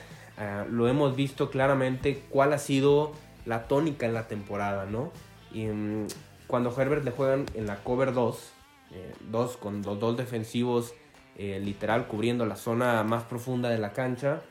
lo 0.70 0.88
hemos 0.88 1.16
visto 1.16 1.50
claramente 1.50 2.24
cuál 2.28 2.52
ha 2.52 2.58
sido 2.58 3.12
la 3.46 3.66
tónica 3.68 4.06
en 4.06 4.12
la 4.12 4.28
temporada, 4.28 4.84
¿no? 4.84 5.10
Y, 5.52 5.66
em, 5.66 6.06
cuando 6.52 6.70
Herbert 6.78 7.02
le 7.02 7.12
juegan 7.12 7.46
en 7.54 7.66
la 7.66 7.82
cover 7.82 8.12
2, 8.12 8.52
eh, 8.90 9.14
dos 9.30 9.56
con 9.56 9.80
los 9.80 9.98
dos 9.98 10.18
defensivos 10.18 10.92
eh, 11.38 11.58
literal 11.64 12.08
cubriendo 12.08 12.44
la 12.44 12.56
zona 12.56 13.02
más 13.04 13.22
profunda 13.22 13.70
de 13.70 13.78
la 13.78 13.94
cancha, 13.94 14.42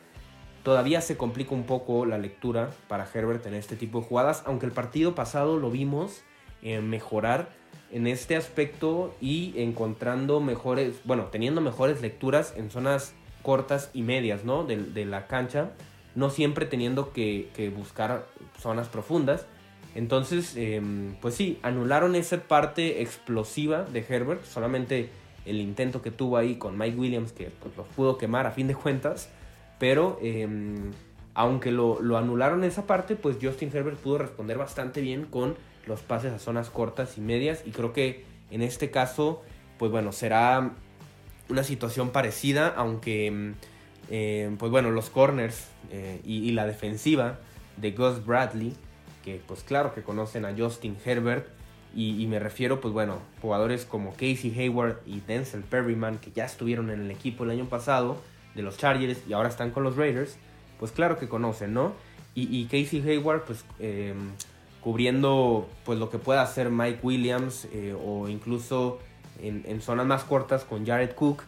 todavía 0.64 1.02
se 1.02 1.16
complica 1.16 1.54
un 1.54 1.68
poco 1.68 2.08
la 2.08 2.18
lectura 2.18 2.72
para 2.88 3.08
Herbert 3.14 3.46
en 3.46 3.54
este 3.54 3.76
tipo 3.76 4.00
de 4.00 4.08
jugadas, 4.08 4.42
aunque 4.48 4.66
el 4.66 4.72
partido 4.72 5.14
pasado 5.14 5.58
lo 5.58 5.70
vimos 5.70 6.24
eh, 6.64 6.82
mejorar 6.82 7.50
en 7.92 8.08
este 8.08 8.36
aspecto 8.36 9.14
y 9.22 9.54
encontrando 9.58 10.40
mejores, 10.40 11.02
bueno, 11.04 11.26
teniendo 11.26 11.62
mejores 11.62 12.02
lecturas 12.02 12.56
en 12.58 12.72
zonas 12.72 13.14
cortas 13.44 13.92
y 13.94 14.02
medias, 14.02 14.44
¿no? 14.44 14.64
De, 14.64 15.06
la 15.06 15.28
cancha, 15.28 15.74
no 16.16 16.32
siempre 16.32 16.66
teniendo 16.66 17.14
que, 17.14 17.52
que 17.54 17.70
buscar 17.70 18.26
zonas 18.60 18.88
profundas. 18.88 19.46
Entonces, 19.96 20.56
em, 20.56 21.16
pues 21.22 21.36
sí, 21.36 21.60
anularon 21.64 22.16
esa 22.16 22.38
parte 22.38 23.02
explosiva 23.02 23.84
de 23.84 24.06
Herbert, 24.08 24.46
solamente 24.46 25.10
el 25.46 25.60
intento 25.60 26.02
que 26.02 26.12
tuvo 26.12 26.38
ahí 26.38 26.56
con 26.56 26.78
Mike 26.78 26.98
Williams, 26.98 27.32
que 27.34 27.52
pues, 27.62 27.76
los 27.76 27.88
pudo 27.88 28.18
quemar 28.18 28.46
a 28.48 28.52
fin 28.52 28.68
de 28.68 28.76
cuentas, 28.76 29.30
pero 29.80 30.18
em, 30.22 30.92
aunque 31.34 31.72
lo, 31.72 32.00
anularon 32.18 32.64
esa 32.64 32.88
parte, 32.88 33.16
pues 33.16 33.38
Justin 33.42 33.72
Herbert 33.74 33.98
pudo 33.98 34.20
responder 34.20 34.58
bastante 34.58 35.02
bien 35.02 35.26
con 35.26 35.56
los 35.88 36.02
pases 36.02 36.32
a 36.32 36.40
zonas 36.40 36.70
cortas 36.70 37.18
y 37.18 37.22
medias, 37.22 37.64
y 37.66 37.72
creo 37.72 37.92
que 37.92 38.24
en 38.50 38.62
este 38.62 38.92
caso, 38.92 39.42
pues 39.78 39.92
bueno, 39.92 40.12
será 40.12 40.72
una 41.50 41.64
situación 41.64 42.12
parecida, 42.12 42.74
aunque, 42.78 43.56
em, 44.10 44.58
pues 44.58 44.72
bueno, 44.72 44.92
los 44.92 45.10
corners 45.10 45.68
eh, 45.90 46.22
y 46.24 46.52
la 46.52 46.66
defensiva 46.66 47.40
de 47.78 47.92
Gus 47.92 48.26
Bradley, 48.26 48.74
que 49.24 49.42
pues 49.48 49.64
claro 49.64 49.94
que 49.94 50.04
conocen 50.04 50.46
a 50.46 50.54
Justin 50.56 50.98
Herbert 51.04 51.48
y, 51.94 52.26
me 52.28 52.40
refiero 52.40 52.80
pues 52.80 52.94
bueno, 52.94 53.20
jugadores 53.42 53.86
como 53.86 54.12
Casey 54.12 54.54
Hayward 54.58 55.02
y 55.06 55.20
Denzel 55.22 55.62
Perryman 55.64 56.20
que 56.20 56.32
ya 56.32 56.46
estuvieron 56.46 56.90
en 56.90 57.02
el 57.02 57.12
equipo 57.12 57.44
el 57.44 57.50
año 57.50 57.66
pasado 57.66 58.18
de 58.56 58.62
los 58.62 58.78
Chargers 58.78 59.20
y 59.28 59.34
ahora 59.34 59.50
están 59.50 59.72
con 59.72 59.84
los 59.84 59.98
Raiders, 59.98 60.38
pues 60.80 60.92
claro 60.92 61.20
que 61.20 61.28
conocen, 61.28 61.74
¿no? 61.74 61.94
Y, 62.34 62.64
Casey 62.66 63.02
Hayward 63.02 63.44
pues 63.44 63.66
em, 63.80 64.32
cubriendo 64.80 65.68
pues 65.84 66.00
lo 66.00 66.10
que 66.10 66.18
pueda 66.18 66.42
hacer 66.42 66.70
Mike 66.70 67.00
Williams 67.04 67.68
eh, 67.74 67.94
o 68.02 68.30
incluso 68.30 69.00
en, 69.42 69.82
zonas 69.82 70.06
más 70.06 70.24
cortas 70.24 70.64
con 70.64 70.86
Jared 70.86 71.12
Cook 71.14 71.44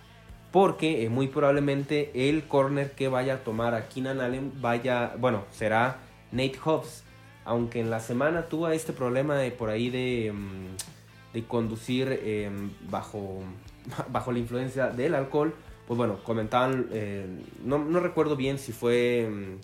porque 0.52 1.06
eh, 1.06 1.10
muy 1.10 1.28
probablemente 1.28 2.30
el 2.30 2.44
corner 2.44 2.92
que 2.92 3.08
vaya 3.08 3.36
a 3.36 3.38
tomar 3.38 3.76
a 3.76 3.88
Keenan 3.88 4.20
Allen 4.20 4.52
vaya, 4.62 5.16
bueno, 5.18 5.46
será 5.52 6.00
Nate 6.34 6.60
Hobbs 6.64 7.03
aunque 7.46 7.80
en 7.80 7.90
la 7.90 8.00
semana 8.00 8.48
tuvo 8.48 8.70
este 8.70 8.94
problema 8.94 9.36
de 9.36 9.52
por 9.52 9.70
ahí 9.70 9.90
de, 9.90 10.32
mm, 10.34 11.40
conducir 11.48 12.20
em, 12.24 12.72
bajo, 12.90 13.42
bajo 14.10 14.32
la 14.32 14.40
influencia 14.40 14.88
del 14.88 15.16
alcohol, 15.16 15.54
pues 15.88 15.98
bueno, 15.98 16.24
comentaban, 16.24 16.88
eh, 16.92 17.26
no, 17.64 18.00
recuerdo 18.00 18.36
bien 18.36 18.58
si 18.58 18.72
fue 18.72 19.30
mm, 19.30 19.58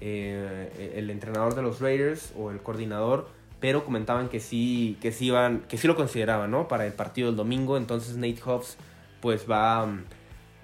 eh, 0.00 0.92
el 0.96 1.10
entrenador 1.10 1.54
de 1.54 1.62
los 1.62 1.80
Raiders 1.80 2.32
o 2.36 2.50
el 2.50 2.60
coordinador, 2.60 3.28
pero 3.60 3.84
comentaban 3.84 4.28
que 4.28 4.40
sí, 4.40 4.96
que 5.02 5.12
sí 5.12 5.26
iban, 5.26 5.60
que 5.68 5.76
sí 5.76 5.86
lo 5.86 5.94
consideraban, 5.94 6.50
¿no? 6.50 6.66
Para 6.66 6.86
el 6.86 6.94
partido 6.94 7.28
del 7.28 7.36
domingo, 7.36 7.76
entonces 7.76 8.16
Nate 8.16 8.40
Hobbs 8.44 8.78
pues 9.20 9.48
va, 9.48 9.84
mm, 9.84 10.04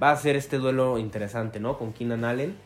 va 0.03 0.11
a 0.11 0.13
hacer 0.13 0.37
este 0.37 0.59
duelo 0.59 0.99
interesante, 0.99 1.61
¿no? 1.61 1.79
Con 1.79 1.93
Keenan 1.93 2.25
Allen. 2.25 2.57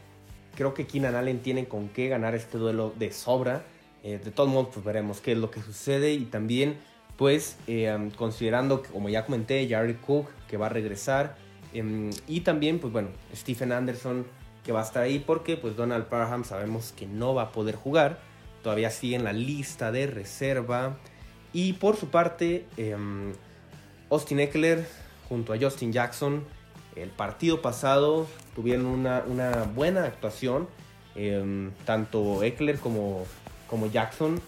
Creo 0.54 0.74
que 0.74 0.86
Keenan 0.86 1.16
Allen 1.16 1.40
tiene 1.40 1.66
con 1.66 1.88
qué 1.88 2.08
ganar 2.08 2.34
este 2.34 2.58
duelo 2.58 2.94
de 2.98 3.12
sobra. 3.12 3.64
Eh, 4.02 4.20
de 4.22 4.30
todos 4.30 4.48
modos, 4.48 4.68
pues 4.72 4.84
veremos 4.84 5.20
qué 5.20 5.32
es 5.32 5.38
lo 5.38 5.50
que 5.50 5.62
sucede. 5.62 6.12
Y 6.12 6.24
también, 6.24 6.78
pues, 7.16 7.56
eh, 7.66 8.10
considerando, 8.16 8.82
como 8.82 9.08
ya 9.08 9.24
comenté, 9.24 9.68
Jared 9.68 9.96
Cook, 10.06 10.28
que 10.48 10.56
va 10.56 10.66
a 10.66 10.70
regresar, 10.70 11.36
em, 11.72 12.10
y 12.26 12.40
también, 12.40 12.78
pues 12.78 12.92
bueno, 12.92 13.08
Stephen 13.34 13.72
Anderson, 13.72 14.26
que 14.64 14.72
va 14.72 14.80
a 14.80 14.84
estar 14.84 15.02
ahí 15.02 15.18
porque, 15.18 15.56
pues, 15.56 15.76
Donald 15.76 16.06
Parham 16.06 16.44
sabemos 16.44 16.92
que 16.96 17.06
no 17.06 17.34
va 17.34 17.42
a 17.44 17.52
poder 17.52 17.76
jugar, 17.76 18.20
todavía 18.62 18.90
sigue 18.90 19.16
en 19.16 19.24
la 19.24 19.32
lista 19.32 19.92
de 19.92 20.06
reserva, 20.06 20.98
y 21.52 21.74
por 21.74 21.96
su 21.96 22.08
parte, 22.08 22.66
em, 22.76 23.32
Austin 24.10 24.40
Eckler, 24.40 24.86
junto 25.28 25.52
a 25.52 25.58
Justin 25.58 25.92
Jackson, 25.92 26.44
el 26.96 27.10
partido 27.10 27.62
pasado 27.62 28.26
tuvieron 28.54 28.86
una, 28.86 29.24
una 29.26 29.62
buena 29.74 30.04
actuación, 30.04 30.68
em, 31.14 31.72
tanto 31.84 32.42
Eckler 32.42 32.78
como 32.78 33.26
como 33.70 33.86
Jackson 33.86 34.42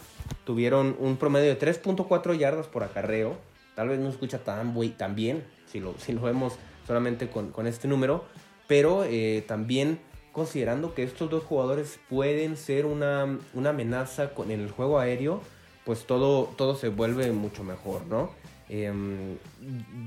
tuvieron 0.45 0.97
un 0.99 1.17
promedio 1.17 1.55
de 1.55 1.59
3.4 1.59 2.37
yardas 2.37 2.67
por 2.67 2.83
acarreo. 2.83 3.37
Tal 3.76 3.88
vez 3.88 4.00
no 4.00 4.09
escucha 4.09 4.38
tan, 4.38 4.75
bien 5.14 5.45
si 5.67 5.81
lo, 5.81 5.95
si 5.99 6.12
lo 6.12 6.21
vemos 6.21 6.55
solamente 6.87 7.29
con, 7.29 7.67
este 7.67 7.88
número, 7.88 8.25
pero 8.67 9.05
eh, 9.05 9.45
también 9.47 10.00
considerando 10.33 10.95
que 10.95 11.05
estos 11.05 11.31
dos 11.31 11.45
jugadores 11.45 12.00
pueden 12.11 12.57
ser 12.57 12.85
una, 12.85 13.38
amenaza 13.64 14.35
con, 14.35 14.50
en 14.50 14.61
el 14.61 14.71
juego 14.71 14.99
aéreo, 14.99 15.41
pues 15.85 16.05
todo, 16.05 16.50
todo 16.57 16.75
se 16.75 16.88
vuelve 16.88 17.31
mucho 17.33 17.64
mejor, 17.64 18.07
¿no? 18.07 18.31
Em, 18.69 19.37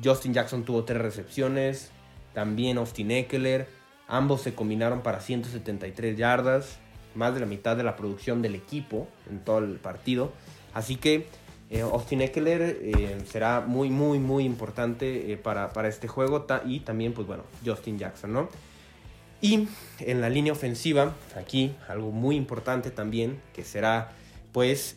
Justin 0.04 0.34
Jackson 0.34 0.64
tuvo 0.64 0.84
tres 0.84 1.02
recepciones, 1.02 1.92
también 2.34 2.78
Austin 2.78 3.12
Eckler, 3.12 3.68
ambos 4.08 4.42
se 4.42 4.54
combinaron 4.54 5.02
para 5.02 5.20
173 5.20 6.18
yardas, 6.18 6.80
más 7.16 7.34
de 7.34 7.40
la 7.40 7.46
mitad 7.46 7.76
de 7.76 7.84
la 7.84 7.96
producción 7.96 8.42
del 8.42 8.56
equipo 8.56 9.08
en 9.30 9.40
todo 9.40 9.60
el 9.60 9.78
partido. 9.78 10.32
Así 10.74 10.98
que 10.98 11.28
eh, 11.70 11.82
Austin 11.82 12.22
Eckler 12.22 12.62
eh, 12.62 13.18
será 13.28 13.62
muy, 13.62 13.90
muy, 13.90 14.20
muy 14.20 14.46
importante 14.46 15.32
eh, 15.32 15.38
para, 15.38 15.74
para, 15.74 15.88
este 15.88 16.08
juego 16.08 16.46
y 16.66 16.82
también, 16.82 17.14
pues 17.14 17.26
bueno, 17.26 17.44
Justin 17.66 17.98
Jackson, 17.98 18.34
¿no? 18.34 18.50
Y 19.42 19.68
en 20.00 20.22
la 20.22 20.30
línea 20.30 20.54
ofensiva, 20.54 21.14
aquí 21.36 21.76
algo 21.88 22.12
muy 22.12 22.36
importante 22.36 22.92
también, 22.92 23.42
que 23.54 23.64
será 23.64 24.14
pues 24.52 24.96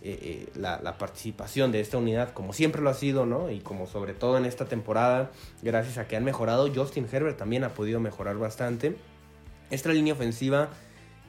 la, 0.55 0.81
la, 0.81 0.99
participación 0.99 1.73
de 1.73 1.81
esta 1.81 1.99
unidad, 1.99 2.33
como 2.33 2.53
siempre 2.53 2.81
lo 2.81 2.91
ha 2.91 2.95
sido, 2.95 3.27
¿no? 3.27 3.51
Y 3.51 3.59
como 3.59 3.89
sobre 3.89 4.15
todo 4.15 4.39
en 4.39 4.45
esta 4.45 4.67
temporada, 4.67 5.33
gracias 5.63 5.99
a 5.99 6.07
que 6.07 6.17
han 6.17 6.23
mejorado, 6.23 6.73
Justin 6.73 7.09
Herbert 7.11 7.37
también 7.37 7.65
ha 7.65 7.71
podido 7.71 7.99
mejorar 7.99 8.39
bastante. 8.39 8.97
Esta 9.71 9.93
línea 9.93 10.15
ofensiva 10.15 10.71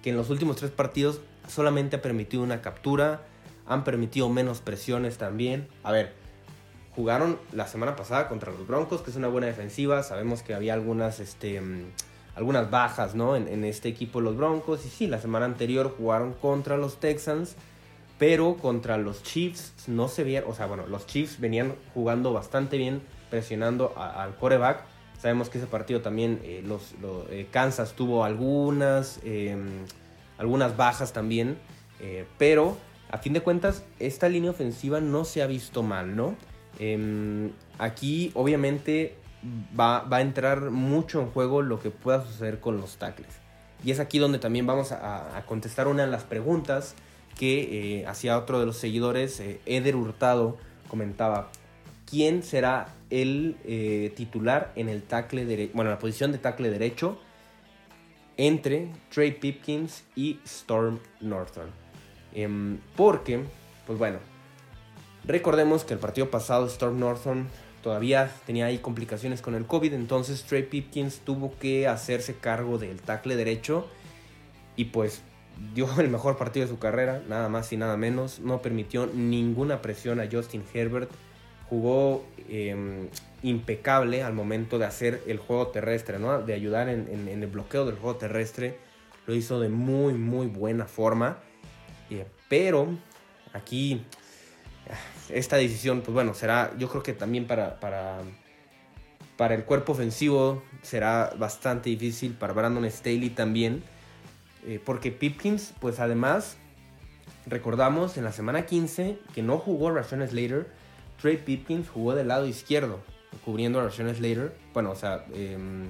que 0.02 0.12
en 0.12 0.18
los 0.18 0.30
últimos 0.30 0.58
tres 0.58 0.72
partidos 0.72 1.22
solamente 1.48 1.98
ha 1.98 2.02
permitido 2.02 2.44
una 2.44 2.62
captura, 2.62 3.22
han 3.68 3.84
permitido 3.84 4.30
menos 4.30 4.62
presiones 4.62 5.18
también. 5.18 5.68
A 5.84 5.92
ver, 5.92 6.14
jugaron 6.96 7.38
la 7.54 7.68
semana 7.68 7.96
pasada 7.96 8.28
contra 8.28 8.52
los 8.52 8.68
Broncos, 8.68 9.02
que 9.02 9.12
es 9.12 9.16
una 9.16 9.28
buena 9.28 9.48
defensiva. 9.48 10.04
Sabemos 10.04 10.42
que 10.42 10.54
había 10.54 10.74
algunas, 10.74 11.20
este, 11.20 11.62
mm, 11.62 11.86
algunas 12.36 12.70
bajas 12.72 13.16
¿no? 13.16 13.36
en, 13.36 13.64
este 13.64 13.90
equipo 13.90 14.20
de 14.20 14.26
los 14.26 14.38
Broncos. 14.38 14.86
Y 14.86 14.90
sí, 14.90 15.08
la 15.08 15.20
semana 15.20 15.46
anterior 15.46 15.94
jugaron 15.96 16.34
contra 16.34 16.78
los 16.78 17.00
Texans, 17.00 17.56
pero 18.18 18.58
contra 18.58 18.98
los 18.98 19.24
Chiefs 19.24 19.74
no 19.88 20.08
se 20.08 20.24
vieron. 20.24 20.50
O 20.52 20.56
sea, 20.56 20.66
bueno, 20.66 20.88
los 20.88 21.06
Chiefs 21.06 21.40
venían 21.40 21.76
jugando 21.94 22.34
bastante 22.34 22.78
bien, 22.78 23.02
presionando 23.30 23.94
al 23.98 24.36
coreback. 24.36 24.84
Sabemos 25.20 25.50
que 25.50 25.58
ese 25.58 25.68
partido 25.68 26.02
también 26.02 26.40
eh, 26.44 26.64
los, 26.66 26.96
eh, 27.30 27.48
Kansas 27.52 27.94
tuvo 27.94 28.24
algunas, 28.24 29.20
em, 29.26 29.68
algunas 30.38 30.78
bajas 30.78 31.12
también, 31.12 31.58
eh, 32.00 32.26
pero 32.38 32.78
a 33.12 33.18
fin 33.18 33.34
de 33.34 33.42
cuentas 33.42 33.84
esta 34.00 34.30
línea 34.30 34.52
ofensiva 34.52 35.02
no 35.02 35.26
se 35.26 35.42
ha 35.42 35.48
visto 35.48 35.84
mal, 35.84 36.16
¿no? 36.16 36.36
Em, 36.80 37.52
aquí 37.78 38.32
obviamente 38.34 39.18
va, 39.78 40.08
a 40.10 40.22
entrar 40.22 40.72
mucho 40.72 41.20
en 41.20 41.32
juego 41.32 41.62
lo 41.64 41.82
que 41.82 41.92
pueda 41.92 42.24
suceder 42.26 42.62
con 42.62 42.78
los 42.78 42.96
tackles. 42.96 43.34
Y 43.84 43.92
es 43.92 44.00
aquí 44.00 44.20
donde 44.20 44.40
también 44.40 44.66
vamos 44.68 44.94
a, 44.94 45.44
contestar 45.46 45.90
una 45.90 46.06
de 46.06 46.12
las 46.12 46.24
preguntas 46.24 46.96
que 47.38 48.06
hacía 48.08 48.38
otro 48.38 48.60
de 48.60 48.66
los 48.66 48.78
seguidores, 48.78 49.42
Eder 49.66 49.96
Hurtado, 49.96 50.58
comentaba, 50.90 51.50
¿quién 52.10 52.44
será 52.44 52.96
el 53.10 53.58
eh, 53.64 54.12
titular 54.16 54.72
en 54.76 54.90
el 54.90 55.04
tackle 55.04 55.46
derecho, 55.46 55.74
bueno, 55.76 55.90
la 55.92 56.00
posición 56.00 56.32
de 56.32 56.38
tackle 56.38 56.70
derecho 56.70 57.20
entre 58.38 58.90
Trey 59.14 59.32
Pipkins 59.32 60.04
y 60.16 60.40
Storm 60.46 61.00
Northern. 61.20 61.70
Em, 62.34 62.80
porque, 62.96 63.44
pues 63.86 64.00
bueno, 64.00 64.20
recordemos 65.26 65.84
que 65.84 65.94
el 65.94 66.00
partido 66.00 66.30
pasado 66.30 66.68
Storm 66.68 67.00
Northern 67.00 67.48
todavía 67.84 68.32
tenía 68.46 68.68
ahí 68.68 68.78
complicaciones 68.78 69.42
con 69.42 69.56
el 69.56 69.66
COVID, 69.66 69.94
entonces 69.94 70.44
Trey 70.44 70.64
Pipkins 70.64 71.20
tuvo 71.20 71.58
que 71.60 71.88
hacerse 71.88 72.36
cargo 72.36 72.78
del 72.78 73.02
tackle 73.02 73.36
derecho 73.36 73.88
y 74.76 74.86
pues 74.86 75.22
dio 75.74 75.90
el 76.00 76.10
mejor 76.10 76.38
partido 76.38 76.66
de 76.66 76.72
su 76.72 76.80
carrera, 76.80 77.22
nada 77.28 77.50
más 77.50 77.74
y 77.74 77.78
nada 77.78 77.98
menos, 77.98 78.40
no 78.40 78.62
permitió 78.62 79.08
ninguna 79.08 79.82
presión 79.82 80.20
a 80.20 80.30
Justin 80.32 80.64
Herbert 80.74 81.12
jugó 81.70 82.26
em, 82.50 83.08
impecable 83.44 84.24
al 84.24 84.34
momento 84.34 84.80
de 84.80 84.86
hacer 84.86 85.24
el 85.28 85.38
juego 85.38 85.68
terrestre, 85.68 86.20
¿no? 86.20 86.42
De 86.42 86.54
ayudar 86.54 86.90
en, 86.90 87.28
el 87.28 87.48
bloqueo 87.48 87.86
del 87.86 87.96
juego 87.96 88.18
terrestre. 88.18 88.78
Lo 89.28 89.36
hizo 89.36 89.60
de 89.60 89.70
muy, 89.70 90.14
muy 90.14 90.48
buena 90.48 90.86
forma. 90.86 91.38
pero 92.50 92.88
aquí, 93.54 94.04
esta 95.30 95.58
decisión, 95.58 96.02
pues 96.02 96.14
bueno, 96.14 96.34
será, 96.34 96.72
yo 96.78 96.90
creo 96.90 97.04
que 97.04 97.14
también 97.14 97.46
para, 97.46 97.80
para, 97.80 98.20
para 99.38 99.54
el 99.54 99.64
cuerpo 99.64 99.92
ofensivo 99.92 100.64
será 100.82 101.34
bastante 101.38 101.90
difícil, 101.90 102.34
para 102.34 102.54
Brandon 102.54 102.90
Staley 102.90 103.30
también. 103.30 103.84
Eh, 104.66 104.82
porque 104.84 105.12
Pipkins, 105.12 105.74
pues 105.80 106.00
además, 106.00 106.58
recordamos 107.46 108.18
en 108.18 108.24
la 108.24 108.32
semana 108.32 108.66
15 108.66 109.18
que 109.34 109.42
no 109.42 109.58
jugó 109.58 109.92
Rashawn 109.92 110.28
Slater 110.28 110.68
Trey 111.22 111.38
Pipkins 111.38 111.90
jugó 111.90 112.16
del 112.16 112.30
lado 112.30 112.46
izquierdo, 112.48 113.00
cubriendo 113.44 113.80
a 113.80 113.84
Rashawn 113.84 114.16
Slater. 114.16 114.56
Bueno, 114.74 114.92
o 114.92 114.96
sea, 114.96 115.26
em, 115.34 115.90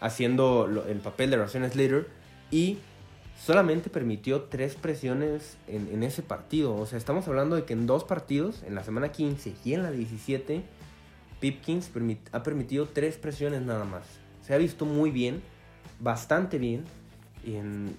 haciendo 0.00 0.66
el 0.88 0.98
papel 0.98 1.30
de 1.30 1.36
Rashawn 1.36 1.70
Slater. 1.70 2.08
Y 2.50 2.78
solamente 3.44 3.90
permitió 3.90 4.42
tres 4.42 4.74
presiones 4.74 5.56
en, 5.66 6.02
ese 6.02 6.22
partido. 6.22 6.74
O 6.74 6.86
sea, 6.86 6.98
estamos 6.98 7.26
hablando 7.28 7.56
de 7.56 7.64
que 7.64 7.72
en 7.72 7.86
dos 7.86 8.04
partidos, 8.04 8.62
en 8.62 8.74
la 8.74 8.84
semana 8.84 9.12
15 9.12 9.54
y 9.64 9.74
en 9.74 9.82
la 9.82 9.90
17, 9.90 10.62
Pipkins 11.40 11.90
ha 12.32 12.42
permitido 12.42 12.86
tres 12.86 13.16
presiones 13.16 13.62
nada 13.62 13.84
más. 13.84 14.04
Se 14.42 14.54
ha 14.54 14.58
visto 14.58 14.84
muy 14.86 15.10
bien, 15.10 15.42
bastante 16.00 16.58
bien. 16.58 16.84
En, 17.44 17.96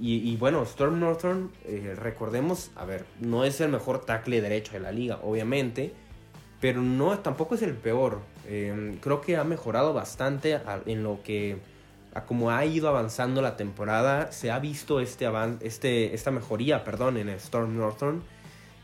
y, 0.00 0.36
bueno, 0.36 0.62
Storm 0.62 1.00
Northern, 1.00 1.50
eh, 1.64 1.96
recordemos, 1.96 2.70
a 2.76 2.84
ver, 2.84 3.04
no 3.20 3.44
es 3.44 3.60
el 3.60 3.70
mejor 3.70 4.04
tackle 4.04 4.40
derecho 4.40 4.72
de 4.74 4.80
la 4.80 4.92
liga, 4.92 5.18
obviamente, 5.22 5.92
pero 6.60 6.82
no, 6.82 7.18
tampoco 7.18 7.56
es 7.56 7.62
el 7.62 7.74
peor. 7.74 8.20
Em, 8.46 8.98
creo 8.98 9.20
que 9.20 9.36
ha 9.36 9.44
mejorado 9.44 9.92
bastante 9.92 10.60
en 10.86 11.02
lo 11.02 11.22
que, 11.24 11.58
a 12.14 12.24
como 12.26 12.50
ha 12.50 12.64
ido 12.64 12.88
avanzando 12.88 13.42
la 13.42 13.56
temporada, 13.56 14.30
se 14.30 14.52
ha 14.52 14.60
visto 14.60 15.00
este 15.00 15.28
este, 15.62 16.14
esta 16.14 16.30
mejoría, 16.30 16.84
perdón, 16.84 17.16
en 17.16 17.28
Storm 17.30 17.76
Northern. 17.76 18.22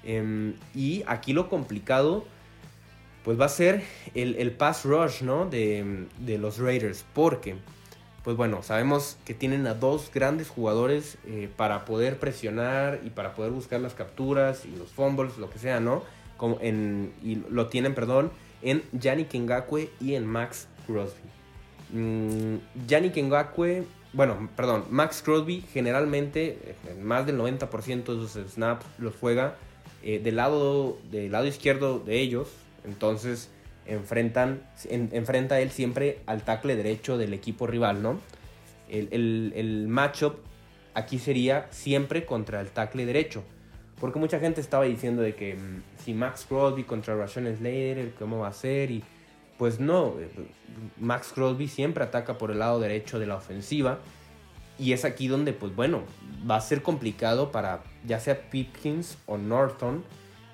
Em, 0.03 0.55
y 0.74 1.05
aquí 1.07 1.33
lo 1.33 1.48
complicado, 1.48 2.24
pues 3.24 3.40
va 3.40 3.46
a 3.46 3.48
ser 3.48 3.85
el, 4.14 4.35
el 4.37 4.50
pass 4.53 4.85
rush, 4.85 5.22
¿no? 5.22 5.46
De, 5.46 6.07
de 6.18 6.38
los 6.38 6.59
Raiders, 6.59 7.05
porque 7.14 7.57
pues 8.24 8.38
bueno, 8.38 8.62
sabemos 8.62 9.18
que 9.26 9.34
tienen 9.34 9.66
a 9.66 9.74
dos 9.74 10.10
grandes 10.12 10.48
jugadores 10.48 11.18
eh, 11.26 11.50
para 11.54 11.84
poder 11.84 12.18
presionar 12.18 13.00
y 13.04 13.10
para 13.10 13.34
poder 13.34 13.52
buscar 13.52 13.80
las 13.80 13.92
capturas 13.92 14.64
y 14.64 14.74
los 14.76 14.90
fumbles, 14.90 15.37
lo 15.37 15.50
que 15.50 15.58
sea, 15.58 15.78
¿no? 15.78 16.02
Como 16.38 16.58
en, 16.62 17.12
y 17.22 17.37
lo 17.50 17.68
tienen, 17.68 17.94
perdón, 17.94 18.32
en 18.62 18.82
Yannick 18.92 19.34
Ngakwe 19.34 19.90
y 20.00 20.14
en 20.14 20.26
Max 20.26 20.68
Crosby. 20.87 21.20
Mm, 21.92 22.56
Yannick 22.87 23.14
Ngakwe, 23.18 23.84
bueno, 24.14 24.48
perdón, 24.56 24.84
Max 24.88 25.20
Crosby 25.22 25.62
generalmente, 25.72 26.76
más 27.02 27.26
del 27.26 27.38
90% 27.38 28.04
de 28.04 28.26
sus 28.26 28.52
snaps 28.52 28.87
los 28.96 29.14
juega 29.16 29.56
eh, 30.02 30.18
del, 30.18 30.37
lado, 30.37 30.96
del 31.10 31.30
lado 31.30 31.46
izquierdo 31.46 31.98
de 31.98 32.20
ellos. 32.20 32.48
Entonces, 32.87 33.50
enfrentan, 33.86 34.62
enfrenta 34.88 35.60
él 35.60 35.70
siempre 35.70 36.20
al 36.26 36.42
tackle 36.42 36.76
derecho 36.76 37.18
del 37.18 37.34
equipo 37.34 37.66
rival, 37.66 38.02
¿no? 38.02 38.20
El, 38.88 39.08
el, 39.10 39.52
el 39.56 39.88
matchup 39.88 40.36
aquí 40.94 41.18
sería 41.18 41.66
siempre 41.70 42.24
contra 42.24 42.60
el 42.60 42.68
tackle 42.68 43.04
derecho. 43.04 43.42
Porque 44.00 44.18
mucha 44.18 44.40
gente 44.40 44.60
estaba 44.60 44.84
diciendo 44.84 45.22
de 45.22 45.34
que 45.34 45.54
mm, 45.54 45.82
si 46.04 46.14
Max 46.14 46.46
Crosby 46.48 46.84
contra 46.84 47.16
Rashawn 47.16 47.56
Slater, 47.56 48.14
¿cómo 48.18 48.40
va 48.40 48.48
a 48.48 48.52
ser? 48.52 48.90
Y 48.90 49.04
pues 49.58 49.78
no, 49.80 50.14
eh, 50.18 50.28
Max 50.98 51.32
Crosby 51.34 51.68
siempre 51.68 52.04
ataca 52.04 52.38
por 52.38 52.50
el 52.50 52.58
lado 52.58 52.80
derecho 52.80 53.18
de 53.18 53.26
la 53.26 53.36
ofensiva. 53.36 53.98
Y 54.78 54.92
es 54.92 55.04
aquí 55.04 55.28
donde, 55.28 55.52
pues 55.52 55.74
bueno, 55.76 56.02
va 56.50 56.56
a 56.56 56.60
ser 56.60 56.82
complicado 56.82 57.52
para 57.52 57.84
ya 58.04 58.18
sea 58.18 58.50
Pipkins 58.50 59.16
o 59.26 59.38
Norton 59.38 60.02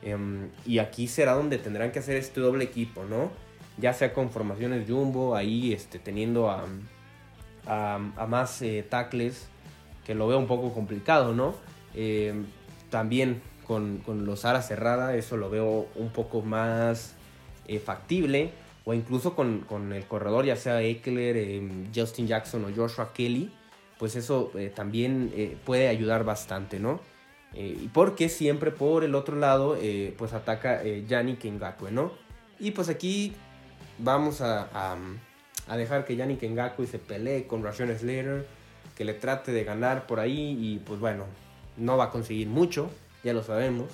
Em, 0.02 0.48
y 0.64 0.78
aquí 0.78 1.06
será 1.06 1.32
donde 1.32 1.58
tendrán 1.58 1.92
que 1.92 1.98
hacer 1.98 2.16
este 2.16 2.40
doble 2.40 2.64
equipo, 2.64 3.04
¿no? 3.04 3.30
Ya 3.78 3.92
sea 3.92 4.12
con 4.12 4.30
formaciones 4.30 4.88
jumbo, 4.88 5.36
ahí 5.36 5.72
este, 5.72 5.98
teniendo 5.98 6.50
a, 6.50 6.66
más 8.26 8.62
eh, 8.62 8.84
tackles, 8.88 9.48
que 10.04 10.14
lo 10.14 10.26
veo 10.26 10.38
un 10.38 10.46
poco 10.46 10.72
complicado, 10.72 11.34
¿no? 11.34 11.54
Em, 11.94 12.46
también 12.90 13.42
con, 13.66 14.02
los 14.24 14.44
aras 14.44 14.66
cerrada, 14.66 15.14
eso 15.14 15.36
lo 15.36 15.50
veo 15.50 15.86
un 15.94 16.10
poco 16.10 16.42
más 16.42 17.14
eh, 17.68 17.78
factible. 17.78 18.52
O 18.84 18.94
incluso 18.94 19.36
con, 19.36 19.60
con, 19.60 19.92
el 19.92 20.06
corredor, 20.06 20.46
ya 20.46 20.56
sea 20.56 20.82
Eckler, 20.82 21.36
em, 21.36 21.92
Justin 21.94 22.26
Jackson 22.26 22.64
o 22.64 22.74
Joshua 22.74 23.12
Kelly, 23.12 23.52
pues 23.98 24.16
eso 24.16 24.50
eh, 24.56 24.72
también 24.74 25.58
puede 25.64 25.88
ayudar 25.88 26.24
bastante, 26.24 26.80
¿no? 26.80 27.00
Eh, 27.54 27.88
porque 27.92 28.28
siempre 28.28 28.70
por 28.70 29.02
el 29.02 29.14
otro 29.14 29.36
lado, 29.36 29.76
eh, 29.80 30.14
pues 30.16 30.32
ataca 30.32 30.82
eh, 30.84 31.04
Yannick 31.08 31.44
Ngakwe, 31.44 31.90
¿no? 31.90 32.12
Y 32.58 32.70
pues 32.70 32.88
aquí 32.88 33.34
vamos 33.98 34.40
a, 34.40 34.96
dejar 35.76 36.04
que 36.04 36.16
Yannick 36.16 36.42
Ngakwe 36.42 36.86
se 36.86 36.98
pelee 36.98 37.46
con 37.46 37.62
Rashawn 37.62 37.96
Slater, 37.98 38.46
que 38.96 39.04
le 39.04 39.14
trate 39.14 39.52
de 39.52 39.64
ganar 39.64 40.06
por 40.06 40.20
ahí 40.20 40.56
y 40.60 40.78
pues 40.78 41.00
bueno, 41.00 41.24
no 41.76 41.96
va 41.96 42.04
a 42.04 42.10
conseguir 42.10 42.48
mucho, 42.48 42.90
ya 43.24 43.32
lo 43.32 43.42
sabemos. 43.42 43.88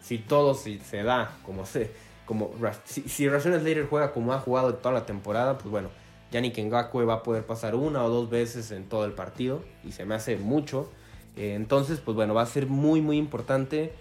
Si 0.00 0.18
todo 0.18 0.54
se, 0.54 0.78
se 0.80 1.02
da 1.02 1.36
como 1.44 1.66
se... 1.66 1.90
Como, 2.24 2.52
si, 2.84 3.02
si 3.02 3.28
Rashawn 3.28 3.60
Slater 3.60 3.86
juega 3.86 4.12
como 4.12 4.32
ha 4.32 4.38
jugado 4.38 4.74
toda 4.74 4.94
la 4.94 5.06
temporada, 5.06 5.56
pues 5.56 5.70
bueno, 5.70 5.88
Yannick 6.30 6.58
Ngakwe 6.58 7.04
va 7.04 7.14
a 7.14 7.22
poder 7.22 7.44
pasar 7.44 7.74
una 7.74 8.04
o 8.04 8.10
dos 8.10 8.28
veces 8.28 8.70
en 8.70 8.88
todo 8.88 9.04
el 9.04 9.12
partido 9.12 9.62
y 9.82 9.92
se 9.92 10.04
me 10.04 10.14
hace 10.14 10.36
mucho. 10.36 10.90
Eh, 11.38 11.54
entonces, 11.54 12.00
pues 12.00 12.16
bueno, 12.16 12.34
va 12.34 12.42
a 12.42 12.46
ser 12.46 12.66
muy, 12.66 13.00
muy 13.00 13.16
importante 13.16 13.92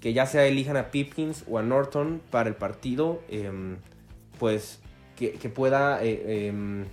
que 0.00 0.12
ya 0.12 0.26
sea 0.26 0.46
elijan 0.46 0.76
a 0.76 0.90
Pipkins 0.90 1.44
o 1.48 1.58
a 1.58 1.62
Norton 1.62 2.20
para 2.30 2.48
el 2.48 2.54
partido, 2.54 3.22
em, 3.28 3.78
pues 4.38 4.80
que, 5.16 5.30
pueda 5.48 6.04
eh, 6.04 6.46
em, 6.46 6.84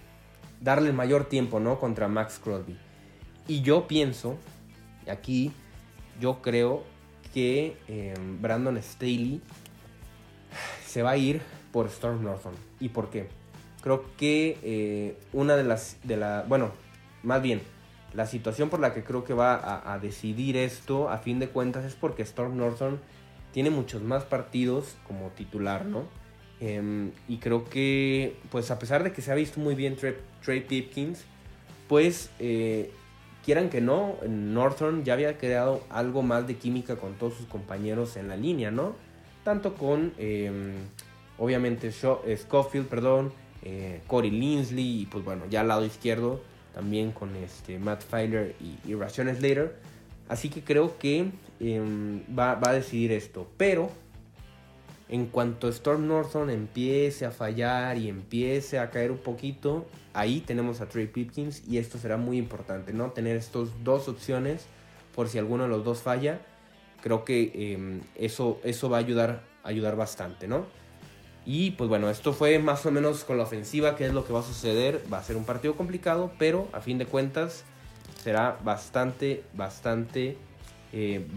darle 0.62 0.92
mayor 0.94 1.26
tiempo, 1.26 1.60
¿no? 1.60 1.80
Contra 1.80 2.08
Max 2.08 2.40
Crosby. 2.44 2.76
Y 3.48 3.62
yo 3.62 3.88
pienso, 3.88 4.38
aquí, 5.08 5.52
yo 6.20 6.42
creo 6.42 6.84
que 7.34 7.78
em, 7.88 8.42
Brandon 8.42 8.82
Staley 8.82 9.42
se 10.88 11.04
va 11.04 11.12
a 11.12 11.18
ir 11.18 11.42
por 11.72 11.88
Storm 11.88 12.24
Norton. 12.24 12.54
¿Y 12.80 12.90
por 12.90 13.10
qué? 13.10 13.28
Creo 13.84 14.06
que 14.18 14.58
eh, 14.64 15.18
una 15.34 15.56
de 15.56 15.66
las, 15.66 15.98
de 16.04 16.18
la, 16.18 16.46
bueno, 16.48 16.72
más 17.22 17.42
bien, 17.42 17.62
la 18.16 18.26
situación 18.26 18.70
por 18.70 18.80
la 18.80 18.94
que 18.94 19.04
creo 19.04 19.24
que 19.24 19.34
va 19.34 19.92
a, 19.94 20.00
decidir 20.00 20.56
esto, 20.56 21.10
a 21.10 21.18
fin 21.18 21.40
de 21.40 21.50
cuentas, 21.50 21.84
es 21.86 21.96
porque 21.96 22.24
Storm 22.24 22.58
Norton 22.58 23.00
tiene 23.52 23.70
muchos 23.70 24.02
más 24.02 24.24
partidos 24.24 24.96
como 25.08 25.30
titular, 25.30 25.86
¿no? 25.86 26.04
Em, 26.62 27.12
y 27.28 27.38
creo 27.38 27.66
que, 27.66 28.38
pues 28.52 28.72
a 28.72 28.80
pesar 28.80 29.04
de 29.04 29.12
que 29.12 29.22
se 29.22 29.32
ha 29.32 29.36
visto 29.36 29.60
muy 29.60 29.76
bien 29.76 29.98
Trey, 29.98 30.62
Pipkins, 30.62 31.26
pues 31.90 32.30
eh, 32.40 32.92
quieran 33.44 33.70
que 33.70 33.82
no, 33.82 34.16
Norton 34.28 35.04
ya 35.04 35.14
había 35.14 35.38
creado 35.38 35.84
algo 35.90 36.22
más 36.22 36.48
de 36.48 36.56
química 36.56 36.96
con 36.96 37.16
todos 37.16 37.34
sus 37.34 37.48
compañeros 37.48 38.16
en 38.16 38.30
la 38.30 38.38
línea, 38.38 38.72
¿no? 38.72 38.96
Tanto 39.44 39.76
con, 39.76 40.14
em, 40.18 40.74
obviamente, 41.38 41.92
Schofield, 41.92 42.88
perdón, 42.88 43.34
eh, 43.64 44.02
Corey 44.08 44.32
Linsley 44.32 45.02
y 45.02 45.06
pues 45.06 45.26
bueno, 45.26 45.44
ya 45.50 45.62
al 45.62 45.68
lado 45.68 45.86
izquierdo 45.86 46.42
también 46.76 47.14
con 47.14 47.34
este 47.38 47.80
Matt 47.80 48.04
Filer 48.04 48.54
y, 48.60 48.92
y 48.92 48.96
Slater. 49.10 49.76
Así 50.28 50.50
que 50.50 50.62
creo 50.62 51.00
que 51.00 51.32
em, 51.62 52.22
va, 52.38 52.60
a 52.62 52.74
decidir 52.74 53.14
esto. 53.14 53.48
Pero 53.56 53.90
en 55.08 55.28
cuanto 55.28 55.70
Storm 55.70 56.06
Norton 56.06 56.50
empiece 56.50 57.26
a 57.26 57.32
fallar 57.32 57.98
y 57.98 58.10
empiece 58.10 58.78
a 58.78 58.90
caer 58.90 59.12
un 59.12 59.20
poquito, 59.20 59.86
ahí 60.14 60.42
tenemos 60.42 60.82
a 60.82 60.90
Trey 60.90 61.08
Pipkins 61.08 61.64
y 61.66 61.78
esto 61.78 61.98
será 61.98 62.18
muy 62.18 62.38
importante, 62.38 62.92
¿no? 62.92 63.12
Tener 63.12 63.38
estas 63.38 63.70
dos 63.86 64.10
opciones 64.10 64.66
por 65.16 65.30
si 65.30 65.38
alguno 65.38 65.64
de 65.64 65.70
los 65.70 65.86
dos 65.86 66.02
falla. 66.02 66.42
Creo 67.02 67.24
que 67.24 67.74
em, 67.74 68.02
eso, 68.16 68.60
eso 68.64 68.90
va 68.90 68.98
a 68.98 69.00
ayudar, 69.00 69.44
ayudar 69.64 69.96
bastante, 69.96 70.50
¿no? 70.50 70.66
Y 71.46 71.72
pues 71.72 71.90
bueno, 71.90 72.10
esto 72.10 72.34
fue 72.34 72.58
más 72.58 72.86
o 72.86 72.92
menos 72.92 73.24
con 73.24 73.38
la 73.38 73.44
ofensiva, 73.44 73.96
qué 73.96 74.08
es 74.08 74.14
lo 74.14 74.26
que 74.26 74.34
va 74.34 74.40
a 74.40 74.44
suceder. 74.44 75.04
Va 75.12 75.20
a 75.20 75.24
ser 75.24 75.38
un 75.38 75.46
partido 75.46 75.76
complicado, 75.76 76.32
pero 76.40 76.68
a 76.74 76.82
fin 76.82 76.98
de 76.98 77.06
cuentas 77.06 77.64
será 78.24 78.58
bastante, 78.64 79.44
bastante, 79.54 80.38
eh, 80.92 81.28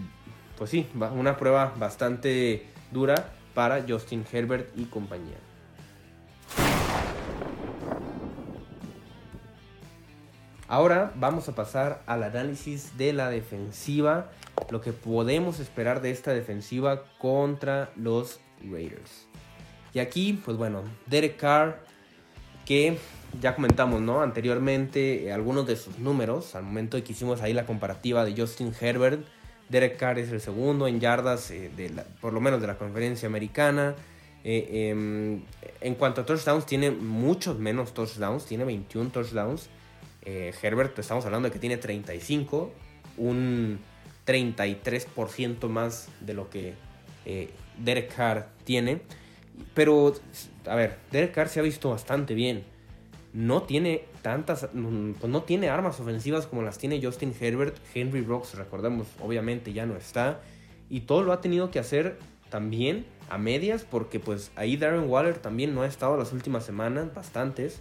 pues 0.56 0.70
sí, 0.70 0.86
una 1.14 1.36
prueba 1.36 1.74
bastante 1.76 2.66
dura 2.90 3.32
para 3.52 3.84
Justin 3.86 4.24
Herbert 4.32 4.70
y 4.76 4.84
compañía. 4.84 5.36
Ahora 10.68 11.12
vamos 11.16 11.48
a 11.48 11.54
pasar 11.54 12.02
al 12.06 12.22
análisis 12.22 12.96
de 12.98 13.14
la 13.14 13.30
defensiva, 13.30 14.30
lo 14.70 14.80
que 14.80 14.92
podemos 14.92 15.60
esperar 15.60 16.02
de 16.02 16.10
esta 16.10 16.32
defensiva 16.32 17.04
contra 17.18 17.90
los 17.96 18.40
Raiders. 18.62 19.28
Y 19.98 20.00
aquí, 20.00 20.40
pues 20.44 20.56
bueno, 20.56 20.84
Derek 21.06 21.38
Carr, 21.38 21.80
que 22.64 22.98
ya 23.42 23.56
comentamos, 23.56 24.00
¿no? 24.00 24.22
Anteriormente, 24.22 25.24
eh, 25.24 25.32
algunos 25.32 25.66
de 25.66 25.74
sus 25.74 25.98
números, 25.98 26.54
al 26.54 26.62
momento 26.62 26.96
de 26.96 27.02
que 27.02 27.14
hicimos 27.14 27.42
ahí 27.42 27.52
la 27.52 27.66
comparativa 27.66 28.24
de 28.24 28.40
Justin 28.40 28.72
Herbert, 28.80 29.26
Derek 29.68 29.96
Carr 29.96 30.20
es 30.20 30.30
el 30.30 30.40
segundo 30.40 30.86
en 30.86 31.00
yardas, 31.00 31.50
eh, 31.50 31.72
de 31.76 31.90
por 32.20 32.32
lo 32.32 32.40
menos 32.40 32.60
de 32.60 32.68
la 32.68 32.78
conferencia 32.78 33.26
americana. 33.26 33.96
Eh, 34.44 34.88
em, 34.90 35.42
en 35.80 35.94
cuanto 35.96 36.20
a 36.20 36.26
touchdowns, 36.26 36.64
tiene 36.64 36.92
muchos 36.92 37.58
menos 37.58 37.92
touchdowns, 37.92 38.44
tiene 38.46 38.62
21 38.62 39.10
touchdowns. 39.10 39.68
Herbert, 40.24 40.96
estamos 40.96 41.24
hablando 41.24 41.48
de 41.48 41.52
que 41.54 41.58
tiene 41.58 41.78
35, 41.78 42.70
un 43.16 43.80
33% 44.24 45.68
más 45.68 46.08
de 46.20 46.34
lo 46.34 46.50
que 46.50 46.74
Derek 47.78 48.14
Carr 48.14 48.48
tiene. 48.62 49.00
Pero, 49.74 50.14
a 50.66 50.74
ver, 50.74 50.98
Derek 51.10 51.32
Carr 51.32 51.48
se 51.48 51.60
ha 51.60 51.62
visto 51.62 51.90
bastante 51.90 52.34
bien. 52.34 52.64
No 53.32 53.62
tiene 53.62 54.04
tantas, 54.22 54.68
pues 54.72 55.30
no 55.30 55.42
tiene 55.42 55.68
armas 55.68 56.00
ofensivas 56.00 56.46
como 56.46 56.62
las 56.62 56.78
tiene 56.78 57.00
Justin 57.02 57.34
Herbert. 57.38 57.76
Henry 57.94 58.22
Rocks, 58.22 58.54
recordemos, 58.54 59.06
obviamente 59.20 59.72
ya 59.72 59.86
no 59.86 59.96
está. 59.96 60.40
Y 60.90 61.00
todo 61.00 61.22
lo 61.22 61.32
ha 61.32 61.40
tenido 61.40 61.70
que 61.70 61.78
hacer 61.78 62.18
también 62.50 63.06
a 63.28 63.38
medias 63.38 63.84
porque 63.84 64.20
pues 64.20 64.50
ahí 64.56 64.76
Darren 64.76 65.08
Waller 65.08 65.38
también 65.38 65.74
no 65.74 65.82
ha 65.82 65.86
estado 65.86 66.16
las 66.16 66.32
últimas 66.32 66.64
semanas, 66.64 67.14
bastantes. 67.14 67.80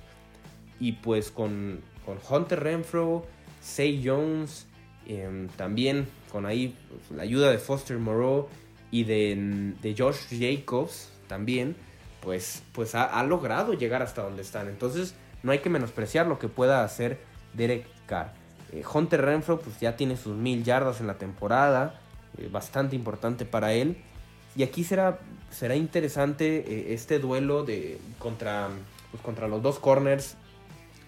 Y 0.80 0.94
pues 0.94 1.32
con, 1.32 1.82
con 2.06 2.18
Hunter 2.30 2.62
Renfro, 2.62 3.26
Say 3.62 4.02
Jones, 4.06 4.68
em, 5.08 5.48
también 5.50 6.08
con 6.32 6.46
ahí 6.46 6.76
pues, 6.90 7.18
la 7.18 7.24
ayuda 7.24 7.52
de 7.52 7.58
Foster 7.58 7.98
Moreau 7.98 8.48
y 8.92 9.04
de, 9.04 9.74
de 9.82 9.96
Josh 9.98 10.28
Jacobs, 10.30 11.10
también, 11.28 11.76
pues, 12.22 12.64
pues 12.74 12.96
ha, 12.96 13.24
logrado 13.24 13.74
llegar 13.74 14.02
hasta 14.02 14.24
donde 14.24 14.42
están. 14.42 14.68
Entonces, 14.68 15.16
no 15.44 15.52
hay 15.52 15.60
que 15.60 15.70
menospreciar 15.70 16.28
lo 16.28 16.40
que 16.40 16.48
pueda 16.48 16.84
hacer 16.84 17.20
Derek 17.54 17.86
Carr. 18.06 18.34
Eh, 18.72 18.84
Hunter 18.92 19.22
Renfro, 19.22 19.60
pues 19.60 19.80
ya 19.80 19.96
tiene 19.96 20.18
sus 20.18 20.36
mil 20.36 20.64
yardas 20.64 21.00
en 21.00 21.08
la 21.08 21.18
temporada, 21.18 22.00
eh, 22.38 22.50
bastante 22.52 22.96
importante 22.96 23.46
para 23.46 23.74
él. 23.74 23.98
Y 24.56 24.64
aquí 24.64 24.84
será, 24.84 25.20
será 25.52 25.76
interesante 25.76 26.66
eh, 26.68 26.94
este 26.94 27.20
duelo 27.20 27.64
de, 27.64 28.00
contra, 28.20 28.70
pues, 29.12 29.22
contra 29.24 29.48
los 29.48 29.62
dos 29.62 29.80
corners 29.80 30.36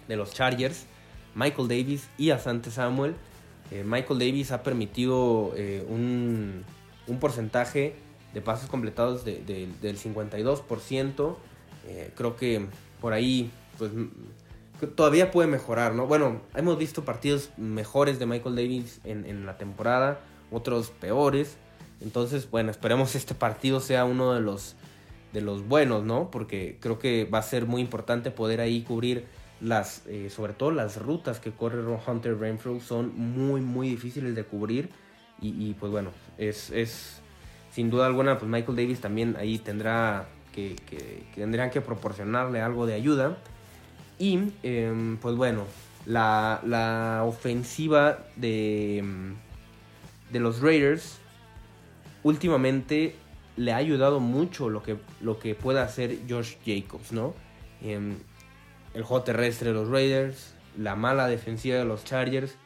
de 0.07 0.15
los 0.15 0.33
Chargers, 0.33 0.85
Michael 1.35 1.67
Davis 1.67 2.09
y 2.17 2.31
Asante 2.31 2.71
Samuel. 2.71 3.15
Michael 3.85 4.17
Davis 4.17 4.51
ha 4.51 4.63
permitido 4.63 5.53
un, 5.87 6.63
un 7.05 7.19
porcentaje 7.19 7.95
de 8.33 8.41
pasos 8.41 8.69
completados 8.69 9.25
del 9.25 9.75
52%. 9.81 11.35
Eh, 11.87 12.11
creo 12.15 12.35
que 12.35 12.67
por 13.01 13.13
ahí 13.13 13.51
pues 13.77 13.91
todavía 14.95 15.31
puede 15.31 15.47
mejorar, 15.47 15.93
¿no? 15.93 16.07
Bueno, 16.07 16.41
hemos 16.55 16.77
visto 16.77 17.03
partidos 17.03 17.49
mejores 17.57 18.19
de 18.19 18.25
Michael 18.25 18.55
Davis 18.55 19.01
en, 19.03 19.45
la 19.45 19.57
temporada, 19.57 20.19
otros 20.51 20.89
peores. 20.89 21.57
Entonces, 22.01 22.49
bueno, 22.49 22.71
esperemos 22.71 23.15
este 23.15 23.35
partido 23.35 23.79
sea 23.79 24.05
uno 24.05 24.33
de 24.33 24.41
los, 24.41 24.75
de 25.33 25.41
los 25.41 25.67
buenos, 25.67 26.03
¿no? 26.03 26.29
Porque 26.31 26.77
creo 26.79 26.99
que 26.99 27.25
va 27.25 27.39
a 27.39 27.43
ser 27.43 27.65
muy 27.65 27.81
importante 27.81 28.31
poder 28.31 28.61
ahí 28.61 28.81
cubrir 28.81 29.25
las, 29.61 30.03
eh, 30.07 30.29
sobre 30.29 30.53
todo 30.53 30.71
las 30.71 31.01
rutas 31.01 31.41
que 31.41 31.51
corre 31.51 31.81
Hunter 31.83 32.37
Renfrew 32.37 32.79
son 32.79 33.17
muy, 33.17 33.59
muy 33.59 33.89
difíciles 33.89 34.35
de 34.35 34.43
cubrir. 34.43 34.89
Y, 35.41 35.73
pues 35.75 35.89
bueno, 35.89 36.11
es 36.37 37.18
sin 37.79 37.89
duda 37.89 38.07
alguna, 38.07 38.37
pues 38.37 38.51
Michael 38.51 38.75
Davis 38.75 38.99
también 38.99 39.37
ahí 39.39 39.57
tendrá 39.57 40.27
que, 40.53 40.75
tendrían 41.33 41.69
que 41.69 41.79
proporcionarle 41.79 42.59
algo 42.59 42.85
de 42.85 42.93
ayuda. 42.93 43.37
Y 44.17 44.51
em, 44.63 45.15
pues 45.15 45.37
bueno, 45.37 45.63
la, 46.05 47.23
ofensiva 47.25 48.25
de, 48.35 49.01
de 50.29 50.39
los 50.41 50.59
Raiders 50.59 51.19
últimamente 52.21 53.15
le 53.55 53.71
ha 53.71 53.77
ayudado 53.77 54.19
mucho 54.19 54.69
lo 54.69 54.83
que, 54.83 54.97
lo 55.21 55.39
que 55.39 55.55
pueda 55.55 55.81
hacer 55.81 56.17
Josh 56.27 56.55
Jacobs, 56.65 57.13
¿no? 57.13 57.33
Em, 57.81 58.17
el 58.93 59.03
juego 59.03 59.23
terrestre 59.23 59.69
de 59.69 59.75
los 59.75 59.87
Raiders, 59.87 60.53
la 60.77 60.97
mala 60.97 61.29
defensiva 61.29 61.77
de 61.77 61.85
los 61.85 62.03
Chargers 62.03 62.57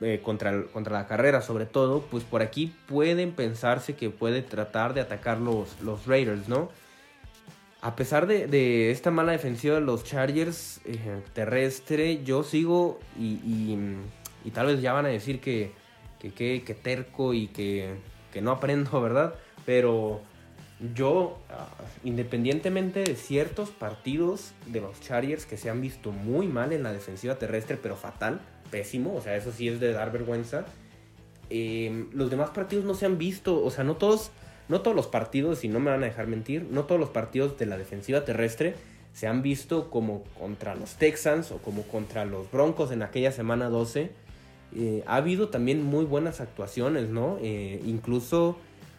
eh, 0.00 0.20
contra, 0.22 0.64
contra 0.72 0.94
la 0.94 1.06
carrera 1.06 1.42
sobre 1.42 1.66
todo, 1.66 2.00
pues 2.10 2.24
por 2.24 2.40
aquí 2.40 2.74
pueden 2.86 3.32
pensarse 3.32 3.96
que 3.96 4.08
puede 4.08 4.40
tratar 4.40 4.94
de 4.94 5.02
atacar 5.02 5.38
los, 5.38 5.80
los 5.82 6.06
Raiders, 6.06 6.48
¿no? 6.48 6.70
A 7.82 7.96
pesar 7.96 8.26
de, 8.26 8.90
esta 8.90 9.10
mala 9.10 9.32
defensiva 9.32 9.74
de 9.74 9.80
los 9.80 10.04
Chargers 10.04 10.80
eh, 10.84 11.22
terrestre, 11.34 12.22
yo 12.24 12.44
sigo 12.44 12.98
y, 13.18 13.76
y, 14.44 14.50
tal 14.52 14.68
vez 14.68 14.82
ya 14.82 14.92
van 14.92 15.06
a 15.06 15.10
decir 15.10 15.40
que, 15.40 15.72
que, 16.18 16.62
que, 16.62 16.74
terco 16.74 17.32
y 17.32 17.48
que, 17.48 17.94
que 18.32 18.40
no 18.40 18.52
aprendo, 18.52 19.00
¿verdad? 19.02 19.34
Pero 19.64 20.22
yo, 20.94 21.38
ah, 21.50 21.68
independientemente 22.04 23.00
de 23.04 23.16
ciertos 23.16 23.68
partidos 23.68 24.52
de 24.66 24.80
los 24.80 25.00
Chargers 25.00 25.44
que 25.44 25.58
se 25.58 25.68
han 25.68 25.80
visto 25.80 26.10
muy 26.10 26.48
mal 26.48 26.72
en 26.72 26.82
la 26.82 26.92
defensiva 26.92 27.34
terrestre, 27.34 27.76
pero 27.76 27.96
fatal, 27.96 28.40
pésimo, 28.70 29.14
o 29.14 29.20
sea, 29.20 29.36
eso 29.36 29.52
sí 29.52 29.68
es 29.68 29.80
de 29.80 29.92
dar 29.92 30.12
vergüenza, 30.12 30.64
em, 31.50 32.08
los 32.12 32.30
demás 32.30 32.50
partidos 32.50 32.84
no 32.84 32.94
se 32.94 33.06
han 33.06 33.18
visto, 33.18 33.62
o 33.62 33.70
sea, 33.70 33.84
no 33.84 33.96
todos, 33.96 34.30
no 34.68 34.80
todos 34.80 34.96
los 34.96 35.06
partidos, 35.06 35.64
y 35.64 35.68
no 35.68 35.80
me 35.80 35.90
van 35.90 36.02
a 36.02 36.06
dejar 36.06 36.26
mentir, 36.26 36.66
no 36.70 36.84
todos 36.84 37.00
los 37.00 37.10
partidos 37.10 37.58
de 37.58 37.66
la 37.66 37.76
defensiva 37.76 38.24
terrestre 38.24 38.74
se 39.12 39.26
han 39.26 39.42
visto 39.42 39.90
como 39.90 40.22
contra 40.38 40.74
los 40.74 40.94
Texans 40.94 41.50
o 41.50 41.58
como 41.58 41.82
contra 41.82 42.24
los 42.24 42.50
Broncos 42.50 42.92
en 42.92 43.02
aquella 43.02 43.32
semana 43.32 43.68
12. 43.68 44.10
Eh, 44.76 45.02
ha 45.06 45.16
habido 45.16 45.48
también 45.48 45.82
muy 45.82 46.04
buenas 46.04 46.40
actuaciones, 46.40 47.08
¿no? 47.08 47.38
Eh, 47.42 47.82
incluso 47.84 48.56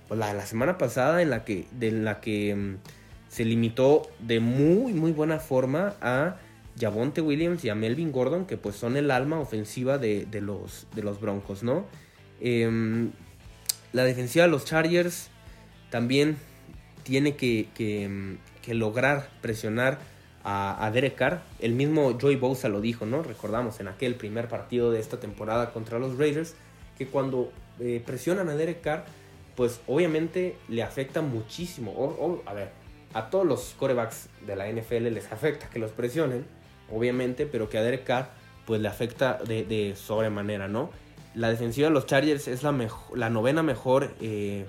pues, 0.07 0.19
la 0.19 0.34
la 0.34 0.45
semana 0.45 0.77
pasada 0.77 1.21
en 1.21 1.29
la 1.29 1.45
que, 1.45 1.65
de 1.71 1.91
la 1.91 2.19
que 2.19 2.53
mm, 2.55 2.75
se 3.29 3.45
limitó 3.45 4.03
de 4.19 4.41
muy, 4.41 4.93
muy 4.93 5.13
buena 5.13 5.39
forma 5.39 5.93
a 6.01 6.36
Javonte 6.79 7.21
Williams 7.21 7.63
y 7.65 7.69
a 7.69 7.75
Melvin 7.75 8.12
Gordon, 8.12 8.45
que 8.45 8.57
pues 8.57 8.75
son 8.75 8.97
el 8.97 9.12
alma 9.12 9.39
ofensiva 9.39 9.97
de, 9.97 10.27
los, 10.41 10.88
de 10.95 11.03
los 11.03 11.19
Broncos, 11.19 11.63
¿no? 11.63 11.86
Em, 12.39 13.12
la 13.93 14.03
defensiva 14.03 14.45
de 14.45 14.51
los 14.51 14.65
Chargers 14.65 15.29
también 15.89 16.38
tiene 17.03 17.36
que, 17.36 17.67
que, 17.75 18.38
que 18.62 18.73
lograr 18.73 19.29
presionar 19.41 19.99
a, 20.43 20.89
Derek 20.93 21.15
Carr. 21.15 21.41
El 21.60 21.73
mismo 21.73 22.17
Joey 22.19 22.36
Bosa 22.36 22.69
lo 22.69 22.81
dijo, 22.81 23.05
¿no? 23.05 23.23
Recordamos 23.23 23.79
en 23.79 23.88
aquel 23.88 24.15
primer 24.15 24.47
partido 24.47 24.91
de 24.91 24.99
esta 24.99 25.19
temporada 25.19 25.71
contra 25.71 25.99
los 25.99 26.17
Raiders, 26.17 26.55
que 26.97 27.07
cuando 27.07 27.51
eh, 27.79 28.01
presionan 28.05 28.49
a 28.49 28.55
Derek 28.55 28.81
Carr, 28.81 29.05
pues 29.55 29.81
obviamente 29.88 30.55
le 30.67 30.84
afecta 30.84 31.21
muchísimo. 31.21 31.91
O, 31.91 32.41
a 32.45 32.53
ver, 32.53 32.69
a 33.13 33.29
todos 33.29 33.45
los 33.45 33.75
corebacks 33.77 34.29
de 34.45 34.55
la 34.55 34.71
NFL 34.71 35.13
les 35.13 35.31
afecta 35.31 35.69
que 35.69 35.79
los 35.79 35.91
presionen, 35.91 36.45
obviamente, 36.91 37.45
pero 37.45 37.69
que 37.69 37.77
a 37.77 37.84
Derek 37.84 38.04
Carr 38.04 38.30
pues 38.65 38.82
le 38.82 38.88
afecta 38.88 39.39
de, 39.45 39.95
sobremanera, 39.95 40.67
¿no? 40.67 40.89
La 41.34 41.49
defensiva 41.49 41.88
de 41.88 41.93
los 41.93 42.06
Chargers 42.06 42.47
es 42.47 42.63
la, 42.63 42.75
la 43.15 43.30
novena 43.30 43.63
mejor 43.63 44.12
eh, 44.21 44.65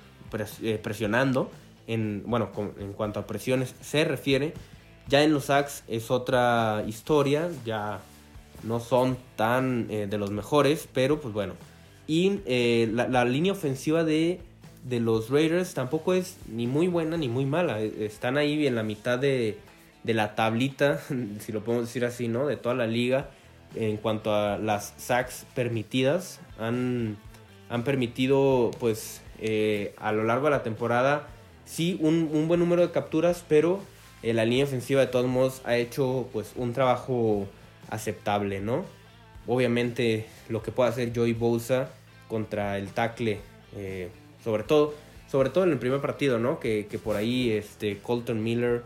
eh, 0.62 0.80
presionando, 0.82 1.50
en, 1.86 2.22
bueno, 2.26 2.50
en 2.78 2.92
cuanto 2.92 3.20
a 3.20 3.26
presiones 3.26 3.74
se 3.80 4.04
refiere, 4.04 4.54
ya 5.08 5.22
en 5.22 5.32
los 5.32 5.46
sacks 5.46 5.84
es 5.88 6.10
otra 6.10 6.84
historia, 6.86 7.50
ya 7.64 8.00
no 8.62 8.80
son 8.80 9.16
tan 9.36 9.86
eh, 9.90 10.06
de 10.08 10.18
los 10.18 10.30
mejores, 10.30 10.88
pero 10.92 11.20
pues 11.20 11.34
bueno. 11.34 11.54
Y 12.06 12.40
eh, 12.46 12.90
la, 12.92 13.24
línea 13.24 13.52
ofensiva 13.52 14.04
de, 14.04 14.40
de, 14.84 15.00
los 15.00 15.30
Raiders 15.30 15.74
tampoco 15.74 16.14
es 16.14 16.36
ni 16.48 16.66
muy 16.66 16.88
buena 16.88 17.16
ni 17.16 17.28
muy 17.28 17.46
mala. 17.46 17.80
Están 17.80 18.36
ahí 18.36 18.66
en 18.66 18.74
la 18.74 18.82
mitad 18.82 19.18
de, 19.18 19.58
de 20.02 20.14
la 20.14 20.34
tablita, 20.34 21.00
si 21.40 21.52
lo 21.52 21.64
podemos 21.64 21.86
decir 21.86 22.04
así, 22.04 22.28
¿no? 22.28 22.46
De 22.46 22.56
toda 22.56 22.74
la 22.74 22.86
liga 22.86 23.30
en 23.74 23.96
cuanto 23.96 24.34
a 24.34 24.58
las 24.58 24.94
sacks 24.96 25.46
permitidas. 25.54 26.40
Han, 26.58 27.16
han 27.70 27.84
permitido, 27.84 28.70
pues, 28.78 29.22
eh, 29.40 29.94
a 29.98 30.12
lo 30.12 30.24
largo 30.24 30.46
de 30.46 30.50
la 30.50 30.62
temporada, 30.62 31.26
sí, 31.64 31.98
un, 32.00 32.30
un 32.32 32.48
buen 32.48 32.60
número 32.60 32.82
de 32.82 32.92
capturas, 32.92 33.44
pero 33.48 33.80
eh, 34.22 34.32
la 34.32 34.44
línea 34.44 34.64
ofensiva 34.64 35.00
de 35.00 35.08
todos 35.08 35.26
modos 35.26 35.62
ha 35.64 35.76
hecho 35.76 36.28
pues 36.32 36.52
un 36.56 36.72
trabajo 36.72 37.48
aceptable, 37.90 38.60
¿no? 38.60 38.84
Obviamente 39.46 40.26
lo 40.48 40.62
que 40.62 40.70
puede 40.70 40.90
hacer 40.90 41.12
Joey 41.14 41.32
Bosa 41.32 41.90
contra 42.28 42.78
el 42.78 42.88
tackle, 42.92 43.40
eh, 43.76 44.10
sobre 44.44 44.62
todo, 44.62 44.94
sobre 45.28 45.50
todo 45.50 45.64
en 45.64 45.72
el 45.72 45.78
primer 45.78 46.00
partido, 46.00 46.38
¿no? 46.38 46.60
Que, 46.60 46.86
por 47.02 47.16
ahí 47.16 47.50
este 47.50 47.98
Colton 47.98 48.42
Miller 48.42 48.84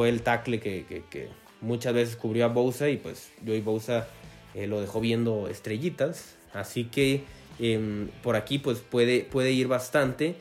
fue 0.00 0.08
el 0.08 0.22
tackle 0.22 0.60
que, 0.60 1.28
muchas 1.60 1.92
veces 1.92 2.16
cubrió 2.16 2.46
a 2.46 2.48
Bosa 2.48 2.88
y 2.88 2.96
pues 2.96 3.32
Joey 3.44 3.60
Bosa 3.60 4.08
eh, 4.54 4.66
lo 4.66 4.80
dejó 4.80 4.98
viendo 4.98 5.46
estrellitas, 5.46 6.36
así 6.54 6.84
que 6.84 7.24
em, 7.58 8.08
por 8.22 8.34
aquí 8.34 8.58
pues 8.58 8.78
puede, 8.78 9.24
puede 9.24 9.52
ir 9.52 9.68
bastante. 9.68 10.36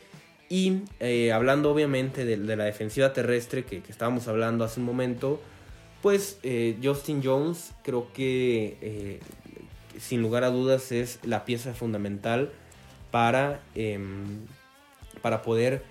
Y 0.48 0.84
eh, 1.02 1.34
hablando 1.34 1.72
obviamente 1.72 2.24
de, 2.24 2.38
la 2.38 2.63
defensiva 2.63 3.12
terrestre 3.12 3.65
que, 3.65 3.84
estábamos 3.89 4.30
hablando 4.30 4.63
hace 4.63 4.80
un 4.80 4.86
momento, 4.86 5.41
pues 6.02 6.39
eh, 6.43 6.78
Justin 6.82 7.19
Jones 7.22 7.74
creo 7.84 8.13
que 8.13 9.19
sin 10.00 10.22
lugar 10.22 10.45
a 10.45 10.52
dudas 10.52 10.93
es 10.93 11.19
la 11.24 11.43
pieza 11.43 11.74
fundamental 11.74 12.54
para, 13.12 13.60
em, 13.76 14.45
para 15.22 15.41
poder 15.41 15.84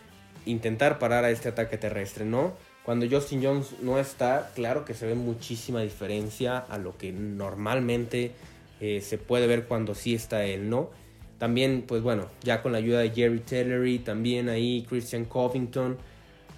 intentar 0.46 0.98
parar 0.98 1.24
a 1.24 1.30
este 1.30 1.50
ataque 1.50 1.76
terrestre, 1.76 2.24
¿no? 2.24 2.66
Cuando 2.88 3.06
Justin 3.06 3.44
Jones 3.44 3.74
no 3.82 3.98
está, 3.98 4.50
claro 4.54 4.86
que 4.86 4.94
se 4.94 5.04
ve 5.04 5.14
muchísima 5.14 5.82
diferencia 5.82 6.56
a 6.56 6.78
lo 6.78 6.96
que 6.96 7.12
normalmente 7.12 8.32
se 8.80 9.18
puede 9.18 9.46
ver 9.46 9.66
cuando 9.66 9.94
sí 9.94 10.14
está 10.14 10.46
él, 10.46 10.70
¿no? 10.70 10.88
También, 11.36 11.84
pues 11.86 12.02
bueno, 12.02 12.28
ya 12.42 12.62
con 12.62 12.72
la 12.72 12.78
ayuda 12.78 13.00
de 13.00 13.10
Jerry 13.10 13.40
Tellery, 13.40 13.98
también 13.98 14.48
ahí 14.48 14.86
Christian 14.88 15.26
Covington, 15.26 15.98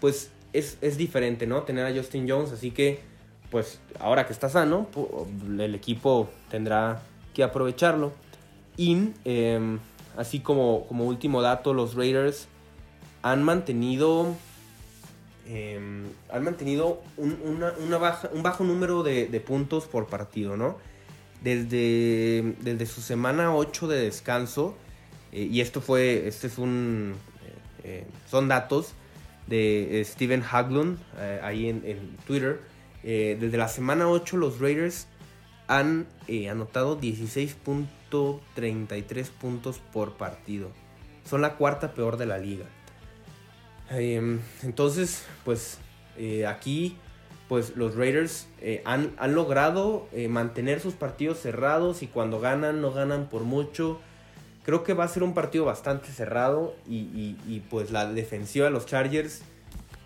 pues 0.00 0.30
es, 0.52 0.78
diferente, 0.96 1.48
¿no? 1.48 1.62
Tener 1.62 1.84
a 1.84 1.92
Justin 1.92 2.30
Jones, 2.30 2.52
así 2.52 2.70
que, 2.70 3.00
pues 3.50 3.80
ahora 3.98 4.24
que 4.28 4.32
está 4.32 4.48
sano, 4.48 4.86
el 5.58 5.74
equipo 5.74 6.30
tendrá 6.48 7.02
que 7.34 7.42
aprovecharlo. 7.42 8.12
Y 8.76 9.08
em, 9.24 9.80
así 10.16 10.38
como, 10.38 10.86
como 10.86 11.06
último 11.06 11.42
dato, 11.42 11.74
los 11.74 11.96
Raiders 11.96 12.46
han 13.22 13.42
mantenido 13.42 14.36
em, 15.50 16.06
han 16.30 16.44
mantenido 16.44 17.02
un, 17.16 17.64
una, 17.78 17.98
baja, 17.98 18.30
un 18.32 18.42
bajo 18.42 18.64
número 18.64 19.02
de, 19.02 19.26
de, 19.26 19.40
puntos 19.40 19.86
por 19.86 20.06
partido, 20.06 20.56
¿no? 20.56 20.76
desde, 21.42 22.86
su 22.86 23.00
semana 23.00 23.52
8 23.54 23.88
de 23.88 24.02
descanso, 24.02 24.76
eh, 25.32 25.48
y 25.50 25.60
esto 25.60 25.80
fue, 25.80 26.28
este 26.28 26.46
es 26.48 26.58
un, 26.58 27.14
eh, 27.44 27.54
eh, 27.84 28.04
son 28.30 28.48
datos 28.48 28.92
de 29.46 30.02
Steven 30.06 30.44
Haglund 30.48 30.98
ahí 31.42 31.68
en, 31.68 32.16
Twitter, 32.26 32.60
desde 33.02 33.56
la 33.56 33.68
semana 33.68 34.06
8 34.08 34.36
los 34.36 34.60
Raiders 34.60 35.06
han 35.66 36.06
anotado 36.48 37.00
16.33 37.00 39.30
puntos 39.30 39.80
por 39.92 40.16
partido. 40.16 40.70
Son 41.24 41.40
la 41.40 41.56
cuarta 41.56 41.94
peor 41.94 42.16
de 42.16 42.26
la 42.26 42.38
liga. 42.38 42.66
Entonces, 43.90 45.24
pues 45.44 45.78
aquí 46.46 46.96
pues 47.50 47.74
los 47.74 47.96
Raiders 47.96 48.46
eh, 48.60 48.80
han, 48.84 49.16
logrado 49.34 50.06
eh, 50.12 50.28
mantener 50.28 50.78
sus 50.78 50.94
partidos 50.94 51.40
cerrados 51.40 52.00
y 52.04 52.06
cuando 52.06 52.38
ganan 52.38 52.80
no 52.80 52.92
ganan 52.92 53.28
por 53.28 53.42
mucho. 53.42 53.98
Creo 54.64 54.84
que 54.84 54.94
va 54.94 55.02
a 55.02 55.08
ser 55.08 55.24
un 55.24 55.34
partido 55.34 55.64
bastante 55.64 56.12
cerrado 56.12 56.76
y, 56.88 57.62
pues 57.68 57.90
la 57.90 58.06
defensiva 58.06 58.66
de 58.66 58.70
los 58.70 58.86
Chargers, 58.86 59.42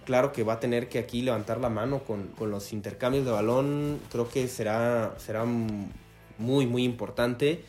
claro 0.06 0.32
que 0.32 0.42
va 0.42 0.54
a 0.54 0.60
tener 0.60 0.88
que 0.88 0.98
aquí 0.98 1.20
levantar 1.20 1.60
la 1.60 1.68
mano 1.68 1.98
con, 2.04 2.30
los 2.40 2.72
intercambios 2.72 3.26
de 3.26 3.32
balón. 3.32 4.00
Creo 4.10 4.26
que 4.30 4.48
será, 4.48 5.12
será 5.18 5.44
muy, 5.44 6.66
muy 6.66 6.82
importante 6.82 7.62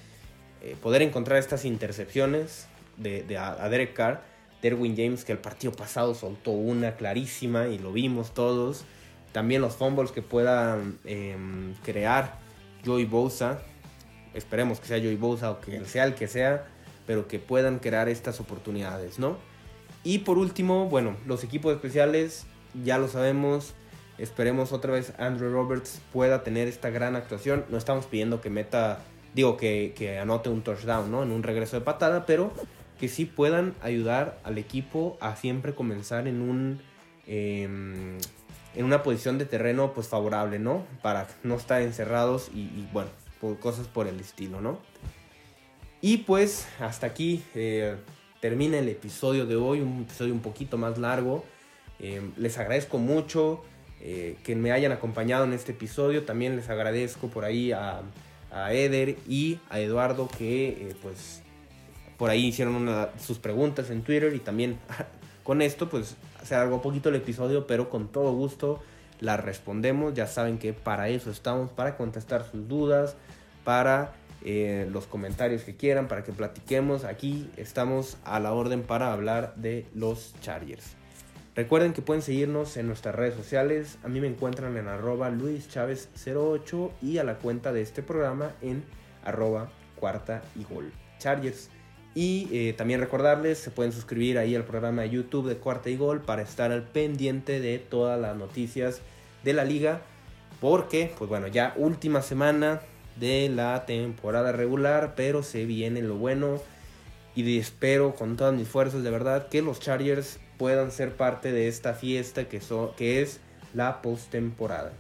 eh, 0.62 0.78
poder 0.82 1.02
encontrar 1.02 1.38
estas 1.38 1.66
intercepciones 1.66 2.68
de, 2.96 3.24
Derek 3.24 3.94
Carr. 3.94 4.24
Derwin 4.62 4.96
James 4.96 5.26
que 5.26 5.32
el 5.32 5.40
partido 5.40 5.74
pasado 5.74 6.16
soltó 6.16 6.52
una 6.52 6.96
clarísima 6.96 7.68
y 7.68 7.78
lo 7.78 7.92
vimos 7.92 8.34
todos. 8.34 8.86
También 9.32 9.62
los 9.62 9.76
fumbles 9.76 10.12
que 10.12 10.22
puedan 10.22 10.98
em, 11.04 11.74
crear 11.84 12.40
Joey 12.86 13.06
Bosa. 13.06 13.62
Esperemos 14.34 14.80
que 14.80 14.88
sea 14.88 14.98
Joey 14.98 15.18
Bosa 15.18 15.52
o 15.52 15.62
que 15.62 15.86
sea 15.86 16.06
el 16.06 16.16
que 16.16 16.28
sea, 16.28 16.66
pero 17.06 17.28
que 17.28 17.40
puedan 17.40 17.80
crear 17.80 18.10
estas 18.10 18.40
oportunidades, 18.40 19.20
¿no? 19.20 19.38
Y 20.06 20.20
por 20.20 20.38
último, 20.38 20.88
bueno, 20.88 21.18
los 21.26 21.44
equipos 21.44 21.74
especiales, 21.74 22.46
ya 22.84 22.98
lo 22.98 23.08
sabemos. 23.08 23.74
Esperemos 24.18 24.72
otra 24.72 24.94
vez 24.94 25.14
Andrew 25.18 25.52
Roberts 25.52 26.00
pueda 26.14 26.44
tener 26.44 26.68
esta 26.68 26.90
gran 26.90 27.16
actuación. 27.16 27.66
No 27.70 27.78
estamos 27.78 28.06
pidiendo 28.06 28.40
que 28.40 28.50
meta, 28.50 29.00
digo, 29.34 29.58
que, 29.58 30.20
anote 30.22 30.50
un 30.50 30.62
touchdown, 30.62 31.12
¿no? 31.12 31.24
En 31.24 31.32
un 31.32 31.44
regreso 31.44 31.78
de 31.78 31.82
patada, 31.84 32.26
pero 32.26 32.54
que 33.00 33.08
sí 33.08 33.26
puedan 33.26 33.74
ayudar 33.82 34.40
al 34.44 34.58
equipo 34.58 35.18
a 35.22 35.36
siempre 35.36 35.74
comenzar 35.74 36.28
en 36.28 36.42
un 36.42 36.82
em, 37.28 38.18
en 38.76 38.86
una 38.86 39.04
posición 39.04 39.38
de 39.38 39.46
terreno 39.46 39.94
pues 39.94 40.08
favorable, 40.08 40.60
¿no? 40.60 40.86
Para 41.02 41.28
no 41.44 41.56
estar 41.56 41.82
encerrados 41.82 42.50
y, 42.54 42.88
bueno, 42.92 43.10
por 43.40 43.60
cosas 43.60 43.88
por 43.88 44.08
el 44.08 44.20
estilo, 44.20 44.62
¿no? 44.62 44.80
Y 46.02 46.18
pues 46.18 46.68
hasta 46.80 47.08
aquí 47.08 47.44
eh, 47.56 47.96
termina 48.42 48.78
el 48.78 48.90
episodio 48.90 49.46
de 49.46 49.56
hoy, 49.56 49.80
un 49.80 50.02
episodio 50.04 50.34
un 50.34 50.42
poquito 50.42 50.78
más 50.78 50.98
largo. 50.98 51.46
Eh, 52.00 52.22
les 52.38 52.58
agradezco 52.58 52.98
mucho 52.98 53.64
eh, 54.02 54.36
que 54.44 54.56
me 54.56 54.72
hayan 54.72 54.92
acompañado 54.92 55.46
en 55.46 55.54
este 55.54 55.72
episodio. 55.72 56.24
También 56.24 56.56
les 56.56 56.70
agradezco 56.70 57.30
por 57.30 57.46
ahí 57.46 57.72
a, 57.72 58.02
a 58.52 58.74
Eder 58.74 59.18
y 59.28 59.60
a 59.70 59.80
Eduardo 59.80 60.28
que 60.28 60.96
pues 61.02 61.42
por 62.18 62.30
ahí 62.30 62.48
hicieron 62.48 62.90
sus 63.20 63.40
preguntas 63.40 63.90
en 63.90 64.04
Twitter 64.04 64.34
y 64.34 64.40
también 64.40 64.78
con 65.44 65.62
esto 65.62 65.90
pues 65.90 66.16
se 66.44 66.56
alargó 66.56 66.82
poquito 66.82 67.10
el 67.10 67.16
episodio, 67.16 67.68
pero 67.68 67.90
con 67.90 68.08
todo 68.08 68.32
gusto 68.34 68.82
las 69.20 69.44
respondemos. 69.44 70.14
Ya 70.14 70.28
saben 70.28 70.58
que 70.58 70.74
para 70.74 71.10
eso 71.10 71.32
estamos, 71.32 71.72
para 71.72 71.98
contestar 71.98 72.46
sus 72.50 72.68
dudas, 72.68 73.16
para 73.64 74.14
eh, 74.44 74.88
los 74.92 75.08
comentarios 75.08 75.64
que 75.64 75.76
quieran, 75.76 76.08
para 76.08 76.24
que 76.24 76.32
platiquemos. 76.32 77.04
Aquí 77.04 77.50
estamos 77.58 78.18
a 78.24 78.40
la 78.40 78.54
orden 78.54 78.84
para 78.84 79.12
hablar 79.12 79.56
de 79.56 79.86
los 79.94 80.36
Chargers. 80.42 80.96
Recuerden 81.56 81.94
que 81.94 82.02
pueden 82.02 82.22
seguirnos 82.22 82.76
en 82.76 82.88
nuestras 82.88 83.16
redes 83.16 83.34
sociales. 83.34 83.98
A 84.04 84.10
mí 84.10 84.20
me 84.20 84.28
encuentran 84.28 84.76
en 84.78 84.88
arroba 84.88 85.30
luischavez08 85.32 86.92
y 87.02 87.18
a 87.18 87.24
la 87.24 87.36
cuenta 87.36 87.72
de 87.72 87.82
este 87.82 88.04
programa 88.04 88.52
en 88.62 88.84
arroba 89.24 89.72
cuarta 89.96 90.44
y 90.56 90.64
gol 90.66 90.92
Chargers. 91.18 91.70
Y 92.16 92.48
eh, 92.54 92.72
también 92.72 93.02
recordarles, 93.02 93.58
se 93.58 93.72
pueden 93.72 93.92
suscribir 93.92 94.38
ahí 94.38 94.56
al 94.56 94.64
programa 94.64 95.02
de 95.02 95.10
YouTube 95.10 95.50
de 95.50 95.58
Cuarta 95.58 95.90
y 95.90 95.98
Gol 95.98 96.22
para 96.22 96.44
estar 96.44 96.72
al 96.72 96.84
pendiente 96.84 97.60
de 97.60 97.78
todas 97.78 98.20
las 98.20 98.38
noticias 98.38 99.02
de 99.44 99.52
la 99.52 99.66
liga. 99.66 100.02
Porque, 100.62 101.14
pues 101.18 101.30
bueno, 101.30 101.48
ya 101.48 101.74
última 101.76 102.22
semana 102.22 102.82
de 103.18 103.50
la 103.50 103.86
temporada 103.86 104.54
regular, 104.54 105.14
pero 105.18 105.44
se 105.44 105.66
viene 105.66 106.02
lo 106.02 106.16
bueno. 106.16 106.62
Y 107.36 107.60
espero 107.60 108.16
con 108.16 108.38
todas 108.38 108.54
mis 108.56 108.70
fuerzas 108.70 109.04
de 109.04 109.12
verdad 109.12 109.50
que 109.50 109.62
los 109.62 109.82
Chargers 109.82 110.40
puedan 110.58 110.92
ser 110.92 111.18
parte 111.18 111.52
de 111.52 111.68
esta 111.68 111.94
fiesta 111.94 112.48
que, 112.48 112.62
que 112.96 113.22
es 113.22 113.42
la 113.74 114.02
postemporada. 114.02 114.94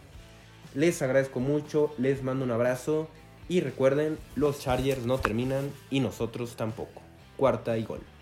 Les 0.73 1.01
agradezco 1.01 1.39
mucho, 1.39 1.93
les 1.97 2.23
mando 2.23 2.43
un 2.43 2.51
abrazo 2.51 3.08
y 3.47 3.62
recuerden, 3.62 4.17
los 4.36 4.60
Chargers 4.60 5.06
no 5.06 5.17
terminan 5.17 5.71
y 5.89 6.01
nosotros 6.01 6.58
tampoco 6.58 7.05
cuarta 7.36 7.78
y 7.78 7.84
gol. 7.84 8.14